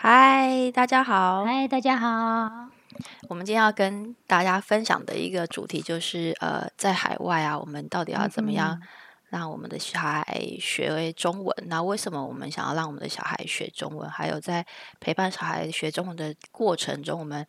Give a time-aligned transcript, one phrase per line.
[0.00, 1.44] 嗨，大家好。
[1.44, 2.68] 嗨，大家好。
[3.28, 8.80] 我们今天要跟大家分享的一个主题就是，呃，在海外啊，我们到底要怎么样
[9.28, 10.24] 让我们的小孩
[10.60, 11.52] 学会中文？
[11.66, 14.08] 那为什么我们想要让我们的小孩学中文？
[14.08, 14.64] 还有在
[15.00, 17.44] 陪伴小孩学中文的过程中，我们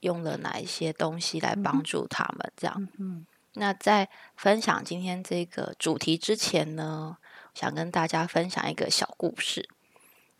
[0.00, 2.52] 用了哪一些东西来帮助他们？
[2.56, 2.88] 这样。
[2.98, 3.24] 嗯。
[3.52, 7.18] 那在分享今天这个主题之前呢，
[7.54, 9.68] 想跟大家分享一个小故事。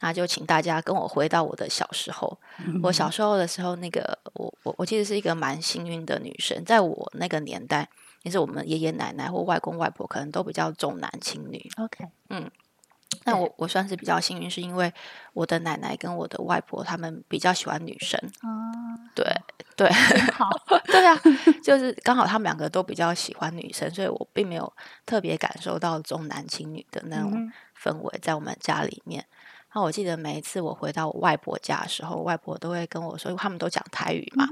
[0.01, 2.39] 那就请大家跟我回到我的小时候。
[2.83, 7.89] 我小时候的时候，那个我我我其实是一个蛮幸运的女生，在我那个年代，
[8.23, 11.71] 也是我们爷爷奶奶或外公外婆可能都比较重男轻女。
[11.79, 12.51] OK，嗯，
[13.25, 14.93] 那我我算是比较幸运，是因为
[15.33, 18.21] 我的奶奶跟我的外婆他们比较喜欢女生。
[18.43, 18.49] 哦，
[19.15, 19.25] 对
[19.77, 19.91] 对，
[20.33, 20.51] 好，
[20.87, 21.19] 对啊，
[21.63, 24.71] 就是刚好他们两个都比较喜欢女生，所以我并没有
[25.07, 29.25] 特别感受到重男轻女的那种氛围在我们家里面。
[29.75, 34.49] 那我记得每一次我回到我外婆家的时候，外婆都会跟我说，他们都讲台语嘛，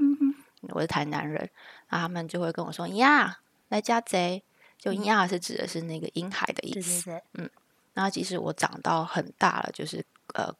[0.73, 1.49] 我是台南人，
[1.89, 4.43] 那他们就会跟我说呀，来家贼，
[4.77, 7.49] 就呀是指的是那个婴孩的意思，嗯，
[7.93, 10.53] 然后即使我长到很大了，就是呃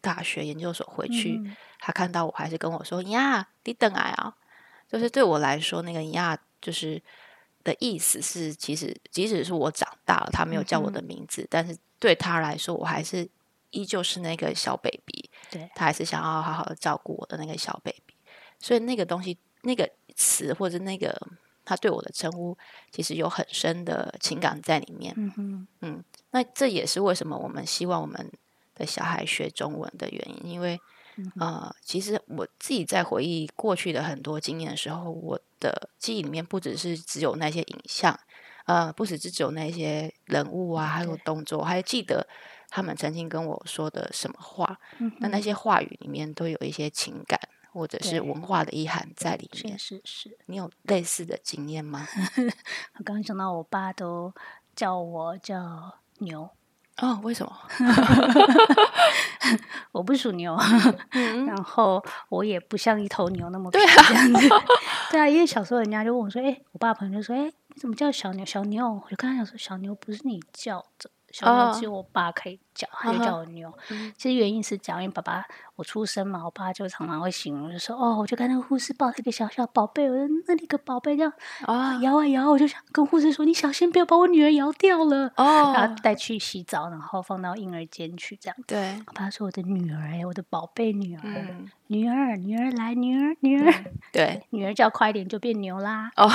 [0.00, 1.38] 大学研究所回去，
[1.78, 4.34] 他看到我还是跟我说呀，你等来啊，
[4.90, 7.02] 就是对我来说那个呀就是
[7.62, 13.28] 的意思是，其实即使是我长大了，他没有叫我的名字，但是对他来说，我还是。
[13.70, 18.14] 依旧是那个小 baby，对他还是想要好好的照顾我的那个小 baby，
[18.58, 21.16] 所以那个东西、那个词或者那个
[21.64, 22.56] 他对我的称呼，
[22.90, 25.14] 其实有很深的情感在里面。
[25.80, 28.30] 嗯，那这也是为什么我们希望我们
[28.74, 30.80] 的小孩学中文的原因，因为
[31.38, 38.18] 呃，其实我自己在回忆过去的很多经验的时候，我的记忆里面不只是只有那些影像，
[38.64, 42.26] 呃，不只是只有那些人物啊，还有动作，还记得。
[42.70, 44.78] 他们曾经跟我说的什么话？
[45.18, 47.38] 那那些话语里面都有一些情感
[47.72, 49.78] 或者是文化的意涵在里面。
[49.78, 52.06] 是是，你有类似的经验吗？
[52.98, 54.32] 我刚刚想到，我爸都
[54.74, 56.48] 叫我叫牛。
[56.98, 57.52] 哦，为什么？
[59.92, 60.54] 我不属牛，
[61.46, 64.48] 然后我也不像一头牛那么对啊，这样子。
[65.10, 68.44] 对啊，因为小时候人家就问我说：“哎，我爸朋友就说：‘哎，你怎么叫小牛？
[68.44, 73.72] 小牛？’我就跟他讲说：‘小牛不是你叫的。’小牛只有我爸可以叫，他就叫我牛。
[74.16, 75.44] 其实原因是讲，因为爸爸
[75.76, 81.32] 我出生嘛，我爸就常常会形容，就说：“哦，我就看那个护士抱着一个小小宝贝，我说那里个宝贝这样
[81.62, 88.56] 啊摇啊摇，我就想跟护士说，你小心不要把我女儿摇掉了。”哦，然后带去洗澡，然后放到婴儿间去这样。
[88.66, 91.22] 对，我爸说：“我的女儿哎，我的宝贝女儿，
[91.86, 93.72] 女儿女儿来，女儿女儿，
[94.12, 96.10] 对，女儿叫快点就变牛啦。
[96.16, 96.28] ”哦，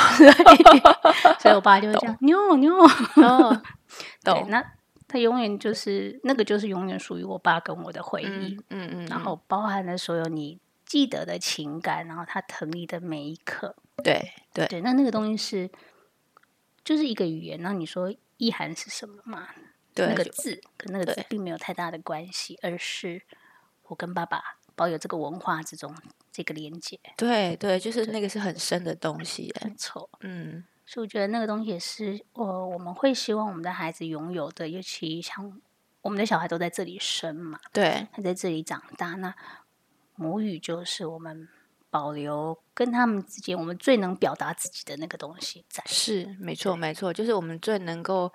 [1.40, 2.74] 所以我爸就会讲牛牛。
[2.78, 3.62] 哦，
[4.24, 4.64] 对，那。
[5.08, 14.68] 他永远就是那个，就是永远属于我爸跟我的回忆，嗯嗯，然后包含了所有你记得的情感，然后他疼你的每一刻，对对。
[14.68, 15.70] 对，那那个东西是
[16.84, 19.48] 就是一个语言，那你说意涵是什么嘛？
[19.94, 23.22] 对，那个字跟那个字并没有太大的关系，而是
[23.84, 25.96] 我跟爸爸保有这个文化之中
[26.32, 30.64] 这个连接，对对，就是那个是很深的东西，没错，嗯。
[30.86, 35.60] 所以我觉得那个东西也是，呃，我们会希望我们的孩子拥有的，尤其像
[36.02, 39.34] 我们的小孩都在这里生嘛，对，他在这里长大，那
[40.16, 41.50] 母语就是我们
[41.90, 45.84] 保留跟他们之间我们最能表达自己的那个东西在。
[45.88, 48.32] 是，没错，没错，就是我们最能够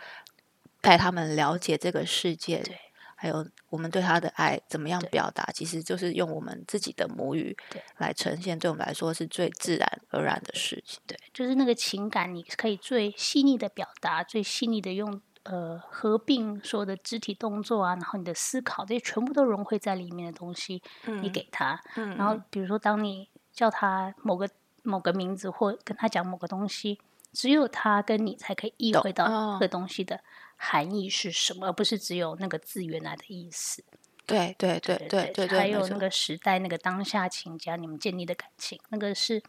[0.81, 2.59] 带他们了解这个世界。
[2.63, 2.77] 对。
[3.23, 7.55] 还有我们对他的爱怎么样表达，其实就是用我们自己的母语
[7.99, 10.99] 来呈现，对我们来说是最自然而然的事情。
[11.07, 20.83] 对，就是那个情感，你可以最细腻的表达，最细腻的用呃合并所有的肢体动作啊，然后你的思考，这些全部都融汇在里面的东西，
[21.21, 21.79] 你给他。
[21.97, 22.17] 嗯。
[22.17, 24.49] 然后比如说，当你叫他某个
[24.83, 26.99] 某个名字，或跟他讲某个东西，
[27.35, 29.27] 只有他跟你才可以意会到
[29.59, 30.21] 这个东西的。
[30.63, 31.69] 含义是什么？
[31.69, 33.83] 而不是只有那个字原来的意思。
[34.27, 39.43] 对对对对对对，还有那个时代、那个当下情节，你们建立的感情，那个是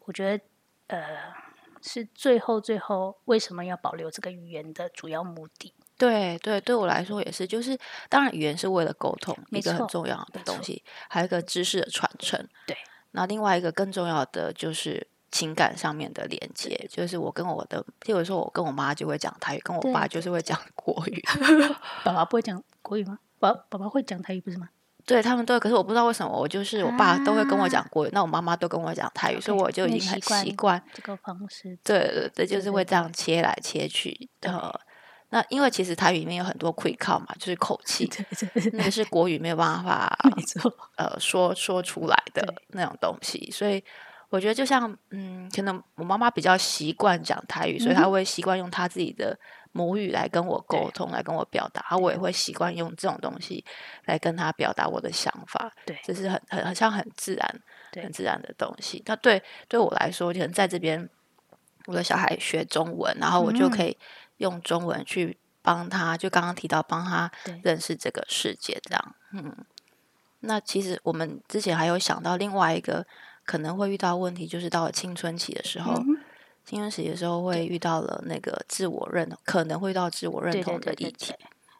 [0.00, 0.44] 我觉得
[0.88, 1.32] 呃，
[1.80, 5.72] 是最后最后为什么要保留这个语言的主要目的。
[5.96, 7.78] 对对，对我来说也是，就是
[8.08, 12.46] 当然语言是为了沟通，一个很重要的东西，还有一个知识的传承。
[12.66, 12.76] 对，
[13.12, 15.06] 那另外一个更重要的就是。
[15.36, 21.22] 情感上面的连接，就是我跟我的，譬如说我跟我妈就会讲台语，跟我爸就是会讲国语。
[22.02, 23.18] 爸爸不会讲国语吗？
[23.38, 24.70] 爸爸爸会讲台语不是吗？
[25.04, 31.78] 对他们都，可是我不知道为什么，我就是我爸都会跟我讲国语，那我妈妈都跟我讲台语，所以我就已经很习惯这个方式。
[31.84, 34.28] 对对对，就是会这样切来切去。
[34.40, 34.72] 呃，
[35.28, 38.10] 那因为其实台语里面有很多 quick call 嘛，就是口气，
[38.72, 43.48] 那个是国语没有办法，没错，呃，说说出来的那种东西。
[43.52, 43.84] 所以
[44.28, 49.38] 我觉得，就像嗯，可能我妈妈比较习惯讲台语，所以她会习惯用她自己的
[49.72, 51.84] 母语来跟我沟通，来跟我表达。
[51.90, 53.64] 而我也会习惯用这种东西
[54.04, 55.72] 来跟她表达我的想法。
[55.84, 57.60] 对，这是很很很像很自然、
[58.02, 59.02] 很自然的东西。
[59.06, 61.08] 那对对我来说，可能在这边。
[61.88, 63.96] 我的小孩学中文，然后我就可以
[64.38, 67.30] 用中文去帮他，就刚刚提到帮他
[67.62, 69.14] 认识这个世界，这样。
[69.30, 69.64] 嗯，
[70.40, 73.06] 那其实我们之前还有想到另外一个
[73.46, 75.94] 可能会遇到问题，就是到了青春期的时候，
[76.64, 81.32] 青春期的时候会遇到了那个自我认同，可能会遇到自我认同的议题。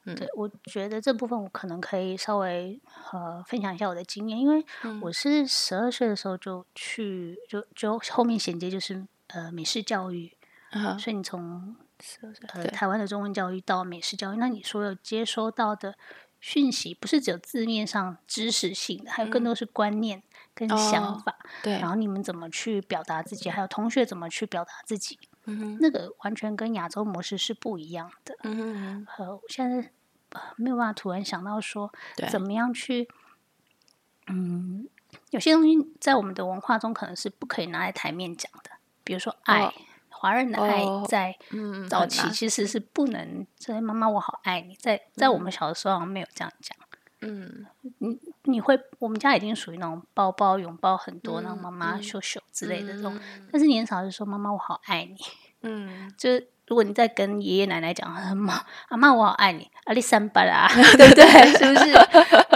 [0.05, 2.81] 嗯，对，我觉得这部分我可能可以稍微
[3.13, 4.65] 呃分享一下我的经验，因为
[5.03, 9.07] 我是十二岁的时候就去，就就后面衔接就是。
[9.31, 10.37] 呃，美式教育，
[11.01, 11.75] 所以你从
[12.53, 15.97] 呃台湾的中文教育到美式教育，那你所有接收到的
[16.41, 20.23] 讯息，不是只有字面上知识性的，还有更多是观念
[20.57, 21.37] 跟想法。
[21.63, 28.35] 对，然后你们怎么去表达自己，还有同学怎么去表达自己，嗯那个完全跟亚洲模式是不一样的。
[28.43, 29.93] 嗯呃，现在
[30.57, 31.93] 没有办法突然想到说，
[32.31, 33.09] 怎么样去，
[34.29, 34.89] 嗯，
[35.31, 38.71] 有些东西在我们的文化中可能是不可以拿来台面讲的。
[39.05, 39.73] 比如说爱，
[40.09, 41.37] 华人的爱在
[41.89, 43.47] 早期其实是不能。
[43.61, 46.77] 说妈妈我好爱你，在在我们小的时候好像没有这样讲。
[47.21, 47.67] 嗯，
[47.99, 53.19] 你你会我们家已经属于那种包包拥抱很多，然后妈妈秀秀之类的这种。
[53.51, 55.17] 但是年少就说妈妈我好爱你。
[55.63, 61.25] 嗯，就是如果你在跟爷爷奶奶讲，妈阿妈我好爱你，阿里三巴啦， 对不对？
[61.57, 61.93] 是不是？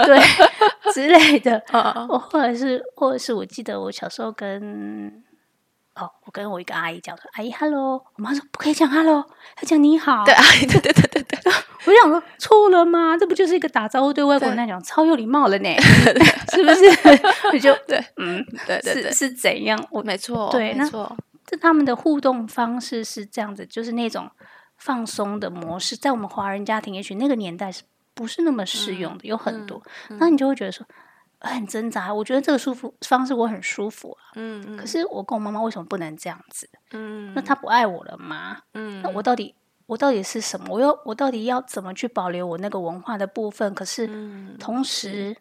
[0.05, 1.63] 对之类的。
[2.07, 5.23] 我或者是或者是我记得我小时候跟。
[5.93, 11.10] 哦，我跟我一个阿姨讲说：“阿姨，hello。”我妈说：“不可以讲 hello，要讲你好。”对，阿姨，对对对
[11.85, 13.17] 我想说，错了吗？
[13.17, 15.69] 这不就是一个打招呼，对外国人来讲超有礼貌了呢？
[16.53, 16.85] 是不是？
[17.53, 19.83] 我就对，嗯，对对对，是怎样？
[19.91, 21.15] 我没错，对，没错。
[21.45, 24.29] 这他们的互动方式是这样子，就是那种
[24.77, 27.83] 放松的模式，在我们华人家庭，也许那个年代是
[28.13, 29.27] 不是那么适用的？
[29.27, 29.81] 有很多，
[30.19, 30.85] 那你就会觉得说。
[31.43, 34.29] 很挣扎，我觉得这个舒服方式我很舒服啊。
[34.35, 34.77] 嗯嗯。
[34.77, 36.69] 可是我跟我妈妈为什么不能这样子？
[36.91, 37.33] 嗯。
[37.33, 38.59] 那他不爱我了吗？
[38.75, 39.01] 嗯。
[39.01, 39.55] 那我到底
[39.87, 40.67] 我到底是什么？
[40.69, 43.73] 我要我到底要怎么去保留我那个文化的部分？
[43.73, 44.07] 可是
[44.59, 45.35] 同时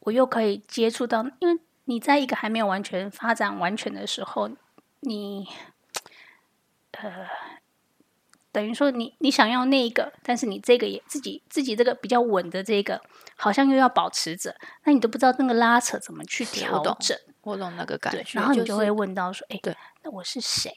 [0.00, 4.50] 我又可以接触到，因为你在一个还没有完全发展完全的时候，
[5.00, 5.48] 你
[6.92, 7.26] 呃。
[8.54, 13.00] 等于说，你你想要那一个，但是你这个也自己自己这个比较稳的这个，
[13.34, 14.54] 好像又要保持着，
[14.84, 17.16] 那你都不知道那个拉扯怎么去调整。
[17.40, 18.38] 我懂那个感觉。
[18.38, 20.70] 然后你就会问到说：“哎，对，那我是谁？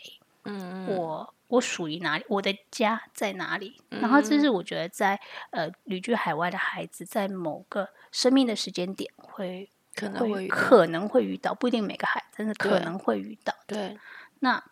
[0.46, 2.26] 嗯我我属于哪里？
[2.28, 5.20] 我的家在哪里？”然后这是我觉得在
[5.52, 13.54] 呃旅居海外的孩子，在某个生命的时间点会可能会可能会遇到，不一定每个孩子，但是可能会遇到。
[13.68, 14.00] 对，
[14.40, 14.64] 那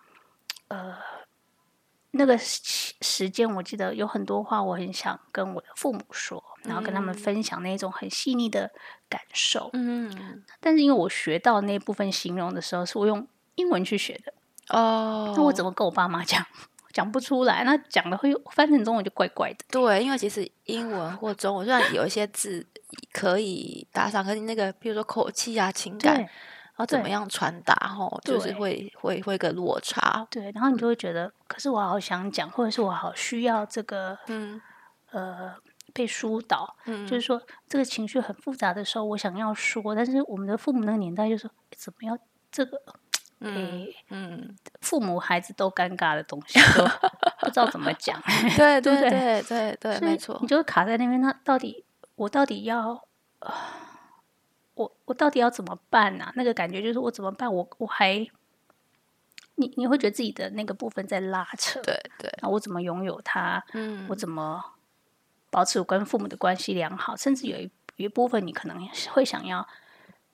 [0.70, 0.98] 呃。
[2.16, 8.72] 那个时时间，我记得有很多话，我很想跟我的父母说，然后跟他们分享那种很细腻的
[9.10, 9.72] 感受。
[9.74, 14.32] 嗯，但是因为我学到那部分形容的时候，是我用英文去学的。
[14.70, 16.46] 哦，那我怎么跟我爸妈讲？
[16.94, 17.64] 讲不出来。
[17.64, 19.66] 那讲的会翻成中文就怪怪的。
[19.70, 22.66] 对，因为其实英文或中文虽然有一些字
[23.12, 26.28] 可以搭上，可是那个比如说口气啊、情感。
[26.76, 27.76] 然后怎么样传达？
[27.88, 30.26] 吼，就是会会会个落差。
[30.32, 34.60] 对，然后你就会觉得，可是我好想讲，或者是我好需要这个，嗯，
[35.12, 35.54] 呃，
[35.94, 36.76] 被疏导。
[36.86, 41.48] 嗯，就是说这个情绪很复杂的时候，我想要说，但是我们的父母那个年代就说，
[41.78, 42.18] 怎么要
[42.52, 42.82] 这个？
[43.44, 46.60] 嗯嗯，父母孩子都尴尬的东西，
[47.42, 48.22] 不知道怎么讲。
[48.58, 50.38] 对对对对对，没错。
[50.42, 51.84] 你就会卡在那边，那到底
[52.16, 53.06] 我到底要？
[54.76, 56.32] 我我到底要怎么办呢？
[56.36, 57.54] 那个感觉就是我怎么办？
[57.54, 58.26] 我我还，
[59.56, 62.32] 你你会觉得自己的那个部分在拉扯，对对。
[62.42, 63.64] 那我怎么拥有它？
[63.74, 64.64] 嗯，我怎么
[65.52, 67.16] 保持我跟父母的关系良好？
[67.16, 69.68] 甚至有一一部分，你可能会想要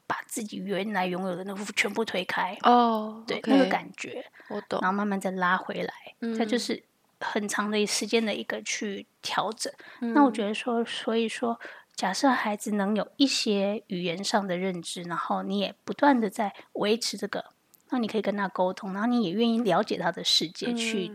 [0.09, 2.57] 把自己原来拥有的那部分全部推开。
[2.63, 4.81] 哦，对，那个感觉我懂。
[4.81, 5.93] 然后慢慢再拉回来，
[6.35, 6.83] 它就是
[7.19, 9.71] 很长的时间的一个去调整。
[9.99, 11.59] 那我觉得说，所以说。
[11.99, 17.43] 假设孩子能有一些语言上的认知，然后你也不断的在维持这个，
[17.89, 21.11] 那你可以跟他沟通，然后你也愿意了解他的世界，去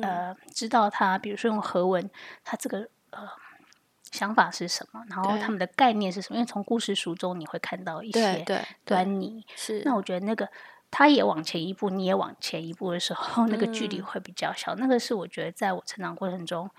[0.00, 2.10] 呃知道他，比如说用和文，
[2.44, 3.28] 他这个呃
[4.12, 6.36] 想法是什么，然后他们的概念是什么？
[6.36, 8.44] 因为从故事书中你会看到一些
[8.84, 9.44] 端倪。
[9.56, 10.48] 是，那我觉得那个
[10.90, 14.76] 他也往前一步，你也往前一步的时候， 那个距离会比较小。
[14.76, 16.70] 那个是我觉得在我成长过程中。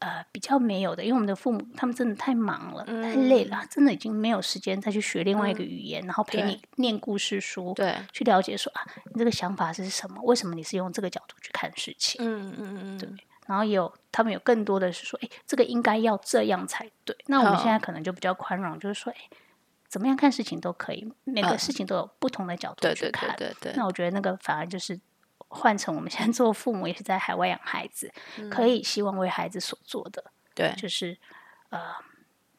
[0.00, 8.82] 呃比较没有的，因为我们的父母他们真的太忙了，太累了，真的已经没有时间再去学另外一个语言，然后陪你念故事书，对，去了解说啊，
[9.14, 10.20] 你这个想法是什么？
[10.24, 12.20] 为什么你是用这个角度去看事情？
[12.22, 13.08] 嗯嗯嗯，对。
[13.46, 17.16] 然后也有他们有更多的是说，哎，这个应该要这样才对。
[17.26, 19.18] 那我们现在可能就比较宽容，就是说，哎，
[19.88, 23.34] 怎么样看事情都可以，每个事情都有不同的角度去看。
[23.36, 23.72] 对对对。
[23.76, 24.98] 那我觉得那个反而就是
[25.48, 28.12] 换成我们现在做父母，也是在海外养孩子，
[28.50, 30.24] 可以希望为孩子所做的。
[30.54, 31.18] 对，就是
[31.68, 31.80] 呃，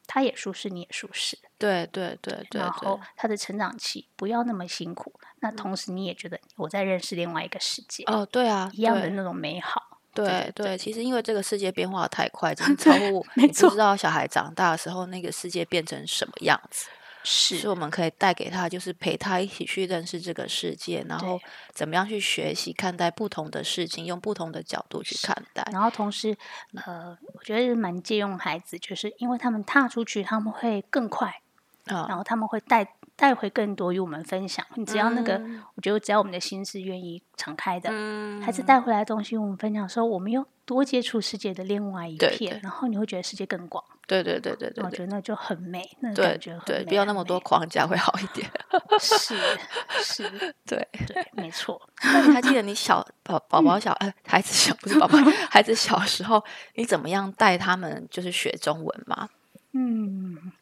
[0.06, 1.36] 他也舒适，你也舒适。
[1.58, 2.60] 对对对对。
[2.60, 8.04] 然后他的成长期不要那么辛苦，那同时你也觉得我在认识另外一个世界。
[8.04, 9.95] 哦，对啊，一样的那种美好。
[10.24, 16.88] 对对，其实因为这个世界变化太快，真的 超乎你不知道小孩长大的时候那个世界变成什么样子。
[17.28, 21.40] 是，所以我们可以带给他，就是陪他一起去认识这个世界，然后
[21.72, 25.68] 怎么样去学习看待不同的事情，用不同的角度去看待。
[25.72, 26.36] 然后同时，
[26.86, 31.40] 呃，我觉得蛮借用孩子，就是因为他们踏出去，他们会更快，
[31.84, 32.86] 然后他们会带。
[33.16, 34.64] 带回更多与我们分享。
[34.74, 35.40] 你只要那个，
[35.74, 37.90] 我觉得只要我们的心是愿意敞开的，
[38.42, 43.82] 孩子带回来的东西，我们分享的时候，我们又多接触世界的另外一片，然后你会觉得世界更广。
[44.06, 48.48] 对对对对对，我觉得那就很美，那感觉对，不要那么多框架会好一点。
[49.00, 49.34] 是
[50.00, 50.30] 是，
[50.64, 51.80] 对对，没错。
[52.04, 55.18] 你还记得你小 宝宝宝小呃孩子小不是宝宝
[55.50, 56.40] 孩子小时候，
[56.76, 59.28] 你怎么样带他们就是学中文吗？
[59.72, 60.52] 嗯。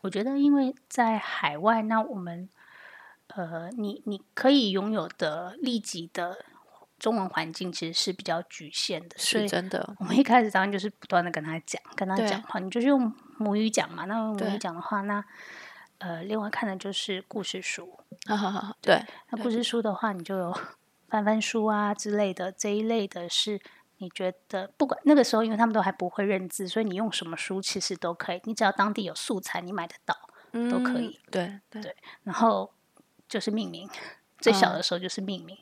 [0.00, 2.48] 我觉得，因为在海外，那我们，
[3.28, 6.44] 呃，你你可以拥有的立即的
[6.98, 9.94] 中文环境其实是比较局限的，是真的。
[9.98, 14.04] 我们一开始当然就是不断的跟他讲，跟他讲话，你就是用母语讲嘛。
[14.06, 15.24] 那用母语讲的话，那
[15.98, 17.98] 呃，另外看的就是故事书。
[18.80, 20.58] 对，那故事书的话，你就有
[21.08, 23.60] 翻翻书啊之类的这一类的是。
[24.02, 28.40] 你觉得不管那个时候，因为他们都还不会认字，所以你用什么书其实都可以。
[28.44, 30.16] 你只要当地有素材，你买得到
[30.70, 31.20] 都可以。
[31.30, 31.94] 对对。
[32.24, 32.72] 然后
[33.28, 33.86] 就是命名，
[34.38, 35.58] 最小的时候就是命名，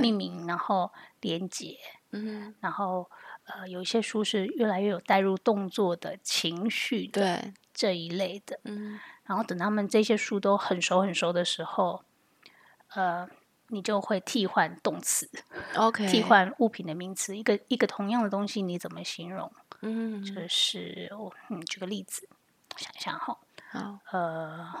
[0.00, 1.76] 命名，然后连接，
[2.12, 3.10] 嗯，然后
[3.44, 8.98] 呃，有一些书是越来越有带入动作的情绪的这一类的，嗯。
[9.26, 12.02] 然后等他们这些书都很熟很熟的时候，
[12.94, 13.28] 呃。
[13.72, 15.28] 你就会替换动词
[15.74, 17.34] ，OK，替换物品的名词。
[17.36, 19.50] 一个一个同样的东西，你怎么形容？
[19.80, 22.28] 嗯，就是我，嗯，举个例子，
[22.76, 23.36] 想一想哈，
[23.70, 24.74] 好，呃。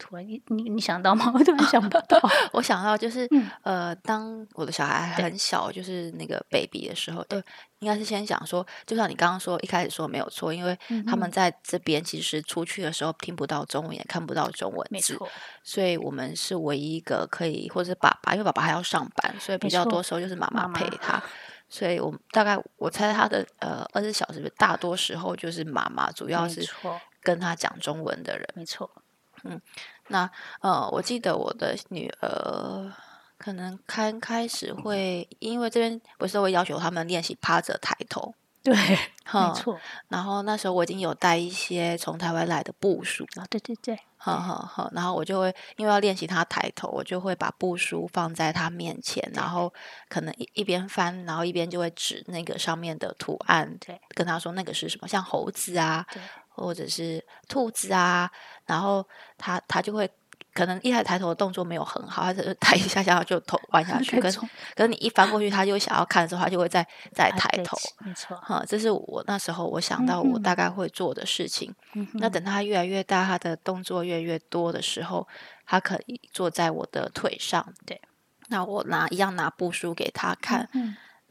[0.00, 1.30] 突然，你你你想到吗？
[1.36, 2.18] 我突然想不到。
[2.52, 3.28] 我想到就是，
[3.62, 7.38] 呃，当我的小孩很小，就是那个 baby 的时候，对，
[7.80, 10.76] 应该是先想说，就像你刚刚说，一开始说没有错，因为
[11.06, 15.18] 他们在这边其实出去的时候听不到中文，也看不到中文字，
[15.62, 21.22] 所以我们是唯一一个可以，或者是爸爸，因为爸爸还要上班，所以比较多时候就是妈妈陪他。
[21.68, 26.68] 所以我大概我猜他的呃二十小时，大多时候就是妈妈，主要是
[27.22, 28.90] 跟他讲中文的人，没错。
[29.44, 29.60] 嗯，
[30.08, 30.30] 那
[30.60, 32.92] 呃，我记得我的女儿
[33.38, 39.78] 可能刚开始会，因为这边不是会要求他们练习趴着抬头，对，没错。
[40.08, 44.90] 然后那时候我已经有带一些从台湾来的步数啊，对对对，好好好。
[44.92, 49.72] 然后我就会因为要练习他抬头，我就会把步书放在他面前，然后
[50.10, 56.06] 可能一一边翻，然后一边就会指那个上面的图案，对，跟他说那个是什么，像猴子啊。
[56.50, 58.30] 或者是兔子啊，
[58.66, 59.06] 然后
[59.38, 60.10] 他他就会
[60.52, 64.34] 可能一抬抬头的动作没有很好，他是抬一下下就头弯下 去，跟
[64.74, 71.74] 跟你一翻过去，他就想要看的时候，他就会再再抬头，没错，哈，这是我那时候我想到我大概会做的事情。
[72.14, 75.26] 那等他越来越大，他的动作越来越多的时候，
[75.66, 78.00] 他可以坐在我的腿上，对，
[78.48, 80.68] 那我拿一样拿布书给他看。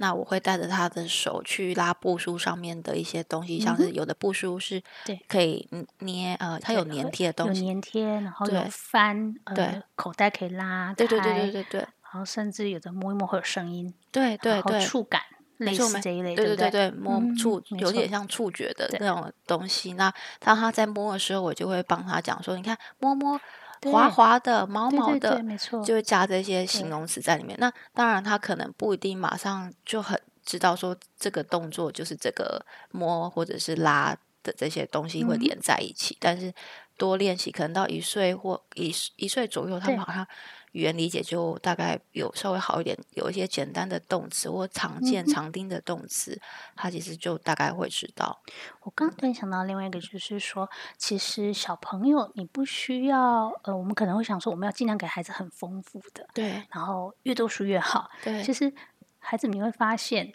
[0.02, 4.82] 那我会带着他的手去拉布书上面的一些东西，像是有的布书是
[5.28, 5.68] 可以
[6.00, 15.22] 捏，呃，它有粘贴的东西，有粘贴，然后有翻，对，口袋可以拉对对对对对对，然后甚至有的摸一摸会有声音，对对对，触感
[15.58, 19.94] 类似这一类，对对对对，摸触有点像触觉的那种东西。
[19.94, 23.40] 那当他在摸的时候，我就会帮他讲说，你看摸摸。
[23.84, 27.58] 滑滑的、毛毛的，没错，就会加这些形容词在里面。
[27.60, 36.18] 那当然，他可能不一定马上就很知道说这个动作就是这个摸或者是拉的这些东西会连在一起。
[36.20, 36.54] 但是
[36.98, 40.28] 多练习，可能到一岁或一一岁左右，他们好像。
[40.72, 46.40] 语言理解就大概有稍微好一点，有一些简单的动词或常见常听的动词，
[46.76, 48.40] 他其实就大概会知道。
[48.82, 58.44] 我刚突然想到另外一个，就是说，其实小朋友你不需要，呃，我们可能会想说，我们要尽量给孩子很丰富的，对，然后越多书越好，对。
[58.44, 58.72] 其实
[59.18, 60.34] 孩子你会发现，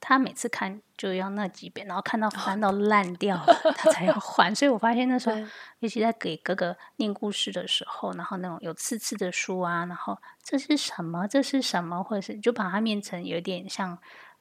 [0.00, 4.54] 他每次看就要那几遍，然后看到翻到烂掉了，他才要 换。
[4.54, 5.36] 所以我发现那时候，
[5.80, 11.26] 尤其在给哥哥念故事的时候，然后那种有刺刺的书啊，然后这是什么？
[11.26, 12.02] 这是什么？
[12.02, 13.98] 或者是就把它变成有点像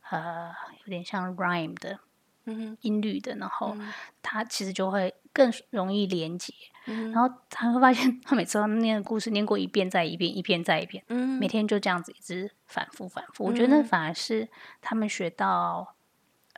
[0.10, 0.52] 呃，
[0.84, 2.00] 有点像 rhyme 的，
[2.46, 3.76] 嗯音律的，然后
[4.22, 6.54] 他其实就会更容易连接。
[6.86, 11.04] 然后他会发现，他每次都念的故事念过一遍再一遍，一遍再一遍，
[11.40, 13.44] 每天就这样子一直反复反复。
[13.44, 14.48] 我觉得那反而是
[14.82, 15.96] 他们学到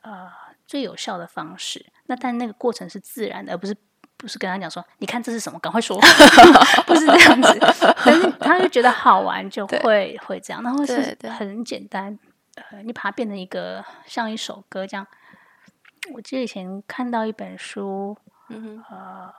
[0.02, 0.30] 呃
[0.66, 1.86] 最有效的方式。
[2.08, 3.74] 那但那个过程是自然的，而不是
[4.18, 5.98] 不是跟他讲说，你看这是什么，赶快说，
[6.86, 7.60] 不是这样子。
[8.04, 10.62] 但是他就觉得好玩，就会会这样。
[10.62, 12.20] 然后是很简单，
[12.56, 15.08] 呃，你把它变成一个像一首歌这样。
[16.14, 18.18] 我记得以前看到一本书，
[18.50, 19.34] 呃。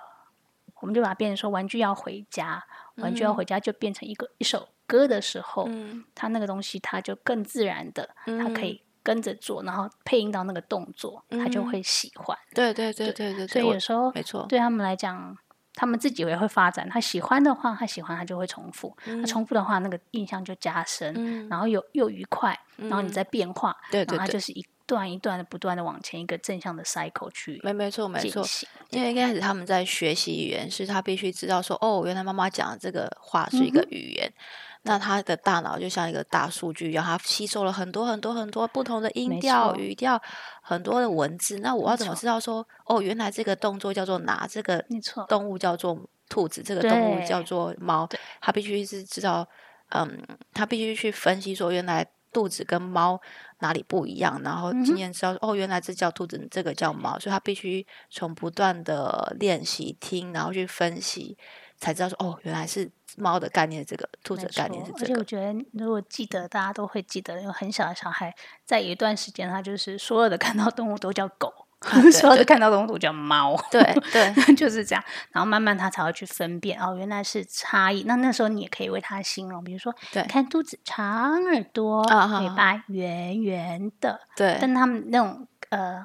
[0.80, 2.62] 我们就把它变成说，玩具要回家，
[2.98, 5.68] 玩具要回家就变成一个一首歌的时候，
[6.14, 12.38] 它那个东西它就更自然的，它可以跟着做，然后配音到那个动作，他就会喜欢。
[12.54, 15.36] 对对对对对，所以有时候没错，对他们来讲，
[15.74, 16.88] 他们自己也会发展。
[16.88, 24.64] 他喜欢的话，他喜欢他就会重复，他重复的话，那个印象就加深，然后又又愉快，然后你再变化，对对对，就是一。
[24.88, 28.42] 段一段的不断的往前一个正向的 cycle 去，没没错没错，
[28.88, 34.32] 因为一开始他们在学习语言，是他必须知道说，哦，原来妈妈讲的这个话是一个语言，
[34.84, 40.18] 那他的大脑就像一个大数据一样，他吸收了很多很多很多不同的音调、语调，
[40.62, 41.58] 很多的文字。
[41.58, 44.82] 那我要怎么知道说，哦，原来这个动作叫做拿，这个
[45.28, 48.08] 动物叫做兔子，这个动物叫做猫，
[48.40, 49.46] 他必须是知道，
[49.90, 50.18] 嗯，
[50.54, 52.06] 他必须去分析说，原来。
[52.30, 53.18] 兔子跟猫
[53.60, 54.40] 哪里不一样？
[54.42, 61.36] 然后经验知道哦，原来这叫兔子，这个叫猫，所以他必须从不断的练习听，然后去分析，
[61.76, 65.04] 才知道说哦，原来是猫的概念，这个兔子的概念是这个。
[65.04, 68.34] 而且我觉得，如果记得，大家都会记得，因为很小的小孩，
[68.64, 71.67] 在有一段时间，他就是所有的看到动物都叫狗。
[72.12, 75.04] 所有的看到动物叫猫，对对， 就是这样。
[75.30, 78.02] 然后慢慢他才会去分辨哦，原来是差异。
[78.02, 84.58] 那那时候你也可以为他形容，比如说，对，看肚子长耳朵，尾巴圆圆的，对。
[84.60, 86.04] 但他们那种呃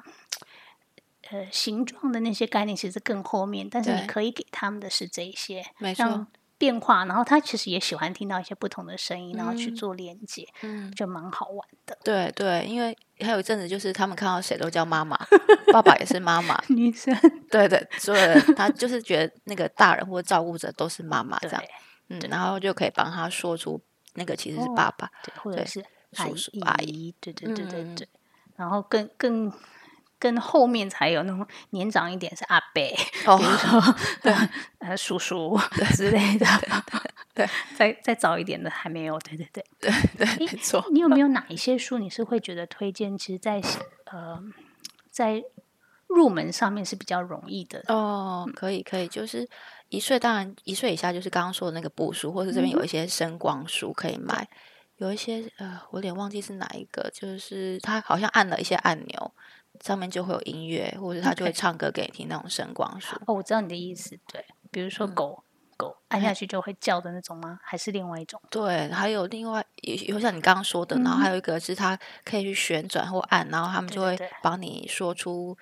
[1.30, 6.26] 呃形状的那些概念其实更后面，但是你可以给他们的是这些，没错。
[6.56, 11.96] 变化，然后他其实也喜欢听到一些不同的声音，然后去做连接，嗯，就蛮好玩的。
[12.04, 15.16] 对对，因为还有一阵子，就是他们看到谁都叫妈妈，
[15.72, 17.14] 爸爸也是妈妈，女生，
[17.50, 18.20] 对对，所以
[18.56, 21.62] 他就是觉得那个大人或照顾者都是妈妈这样，
[22.08, 23.80] 嗯，然后就可以帮他说出
[24.14, 28.08] 那个其实是爸爸，对或者是叔叔阿姨，对对对对对，
[28.56, 29.52] 然后更更。
[30.24, 32.80] 跟后面才有那种年长一点是阿伯，
[33.36, 34.32] 比如说 对
[34.80, 35.60] 呃叔叔
[35.94, 36.46] 之类的，
[37.34, 40.82] 对，再再早一点的还没有，对对对对对，没错。
[40.90, 43.18] 你有没有哪一些书你是会觉得推荐？
[43.18, 43.60] 其实，在
[44.06, 44.42] 呃
[45.10, 45.42] 在
[46.06, 48.48] 入门上面是比较容易的哦。
[48.56, 49.46] 可以可以，就是
[49.90, 54.48] 一岁，当然一岁以下就是刚刚说的那个布书，或者这边有一些声光书可以买。
[54.96, 59.34] 有一些呃，我有点忘记是哪一个，就是他好像按了一些按钮。
[59.84, 63.14] 上面就会有音乐，或者他就会唱歌给你听那种声光书。
[63.26, 64.18] 哦，我知道你的意思。
[64.32, 65.44] 对，比如说狗
[65.76, 67.58] 狗按下去就会叫的那种吗？
[67.62, 68.40] 还是另外一种？
[68.48, 75.54] 对，还有另外有有像你刚刚说的，然后还有一个是它可以去旋转或按，然后他们就会帮你说出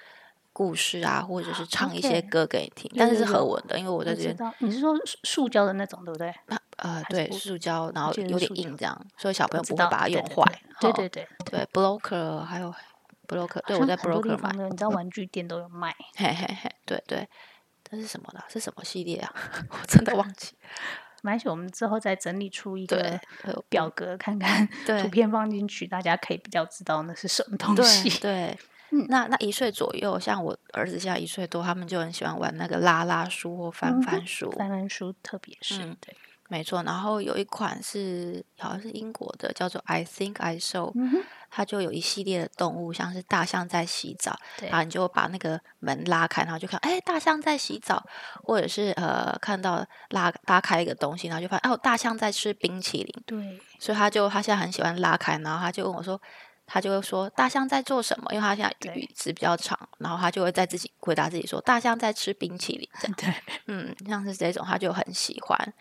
[0.52, 2.88] 故事啊，或者是唱一些歌给你听。
[2.96, 4.54] 但是是和文的，因为我在这边。
[4.60, 6.32] 你是说塑胶的那种，对不对？
[6.76, 10.44] 呃，对，塑胶，然后有点硬，这样，所以小朋友不会把它用坏。
[10.78, 12.72] 对对对对，blocker 还有。
[13.32, 17.28] Broker 对我在 broker 买，你知道玩具店都有卖， 嘿嘿嘿，对对，
[17.82, 18.44] 这是什么的？
[18.48, 19.34] 是什么系列啊？
[19.70, 20.54] 我真的忘记。
[21.24, 23.20] 蛮喜我们之后再整理出一个
[23.68, 24.68] 表格，看看
[25.00, 28.10] 图片放进去，大家可以比较知道那是什么东西。
[28.18, 28.58] 对，
[29.08, 36.16] 那那一岁左右，像我儿子现在一岁多，他们就很喜欢玩那个拉拉书或翻翻书，翻翻书特别是对。
[36.52, 40.92] 没错，然后有一款是好像是英国的，叫做 I Think I Saw，
[41.50, 48.04] 它就有一系列的动物，像是大象在洗澡，然后你就把那个门拉开，然后就看，哎，大象在洗澡，
[48.44, 53.22] 或者是呃看到拉拉开一个东西，然后就发现哦，大象在吃冰淇淋。
[53.24, 56.20] 对，所以他就他现在很喜欢拉开，然后他就问我说。
[56.66, 58.26] 他就会说大象在做什么？
[58.30, 62.88] 因为他现在语词比较长，然后他就会在自己回答自己说大象在吃冰淇淋。
[63.16, 63.34] 对，
[63.66, 65.74] 嗯，像是这种他就很喜欢。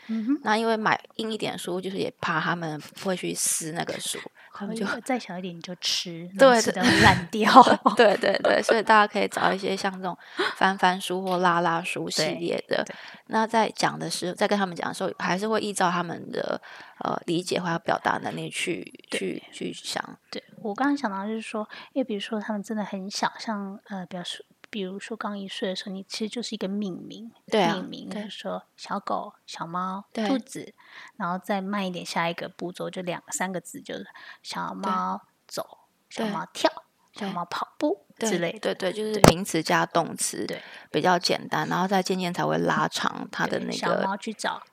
[0.43, 4.19] 那因为买硬一点书，就是也怕他们不会去撕那个书，
[4.53, 7.51] 他们就再小一点你就吃，对，吃的烂掉。
[7.95, 10.17] 对对对，所以大家可以找一些像这种
[10.57, 12.85] 翻翻书或拉拉书系列的。
[13.27, 16.61] 那在讲的时候，在跟他们讲的时候，还是会依照他们的
[16.99, 20.03] 呃理解或者表达能力去去去想。
[20.29, 20.43] 对。
[20.61, 30.73] 我刚刚想到就是说，因为比如说他们真的很小，像呃，比如说比如说刚一岁的时候，你其实就是一个命名，对啊命名就是说小狗、小猫、兔子，
[31.17, 34.07] 然后再慢一点，下一个步骤就两三个字，就是
[34.41, 35.79] 小猫走、
[36.09, 36.71] 小猫跳、
[37.11, 38.73] 小猫跑步之类的。
[38.73, 44.63] 对对，就是对名词加动词，对，比较简单，然后再渐渐才会拉长它的那个小猫去找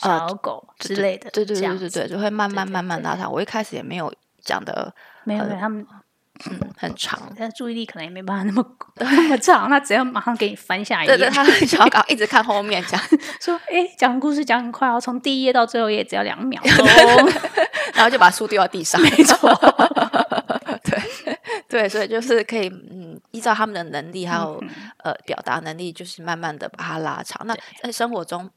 [0.00, 3.30] 呃小狗之类的，对对对对对，就会慢慢对对慢慢拉长。
[3.30, 4.10] 我一开始也没有
[4.40, 5.86] 讲的没有没有，他们
[6.50, 8.64] 嗯很长，他的注意力可能也没办法那么
[8.96, 11.16] 那么长，那只要马上给你翻下一页。
[11.16, 13.00] 对对，他很想要搞一直看后面讲，
[13.40, 16.86] 说，哎，讲故事讲很快哦，从第一页到最后一页只要两秒 钟。
[17.94, 19.50] 然后就把书丢到地上，没错，
[20.82, 21.02] 对
[21.68, 24.70] 对，所以就是可以嗯，依照他们的能力还有嗯
[25.04, 27.46] 呃表达能力，就是慢慢的把它拉长。
[27.46, 28.50] 那在生活中。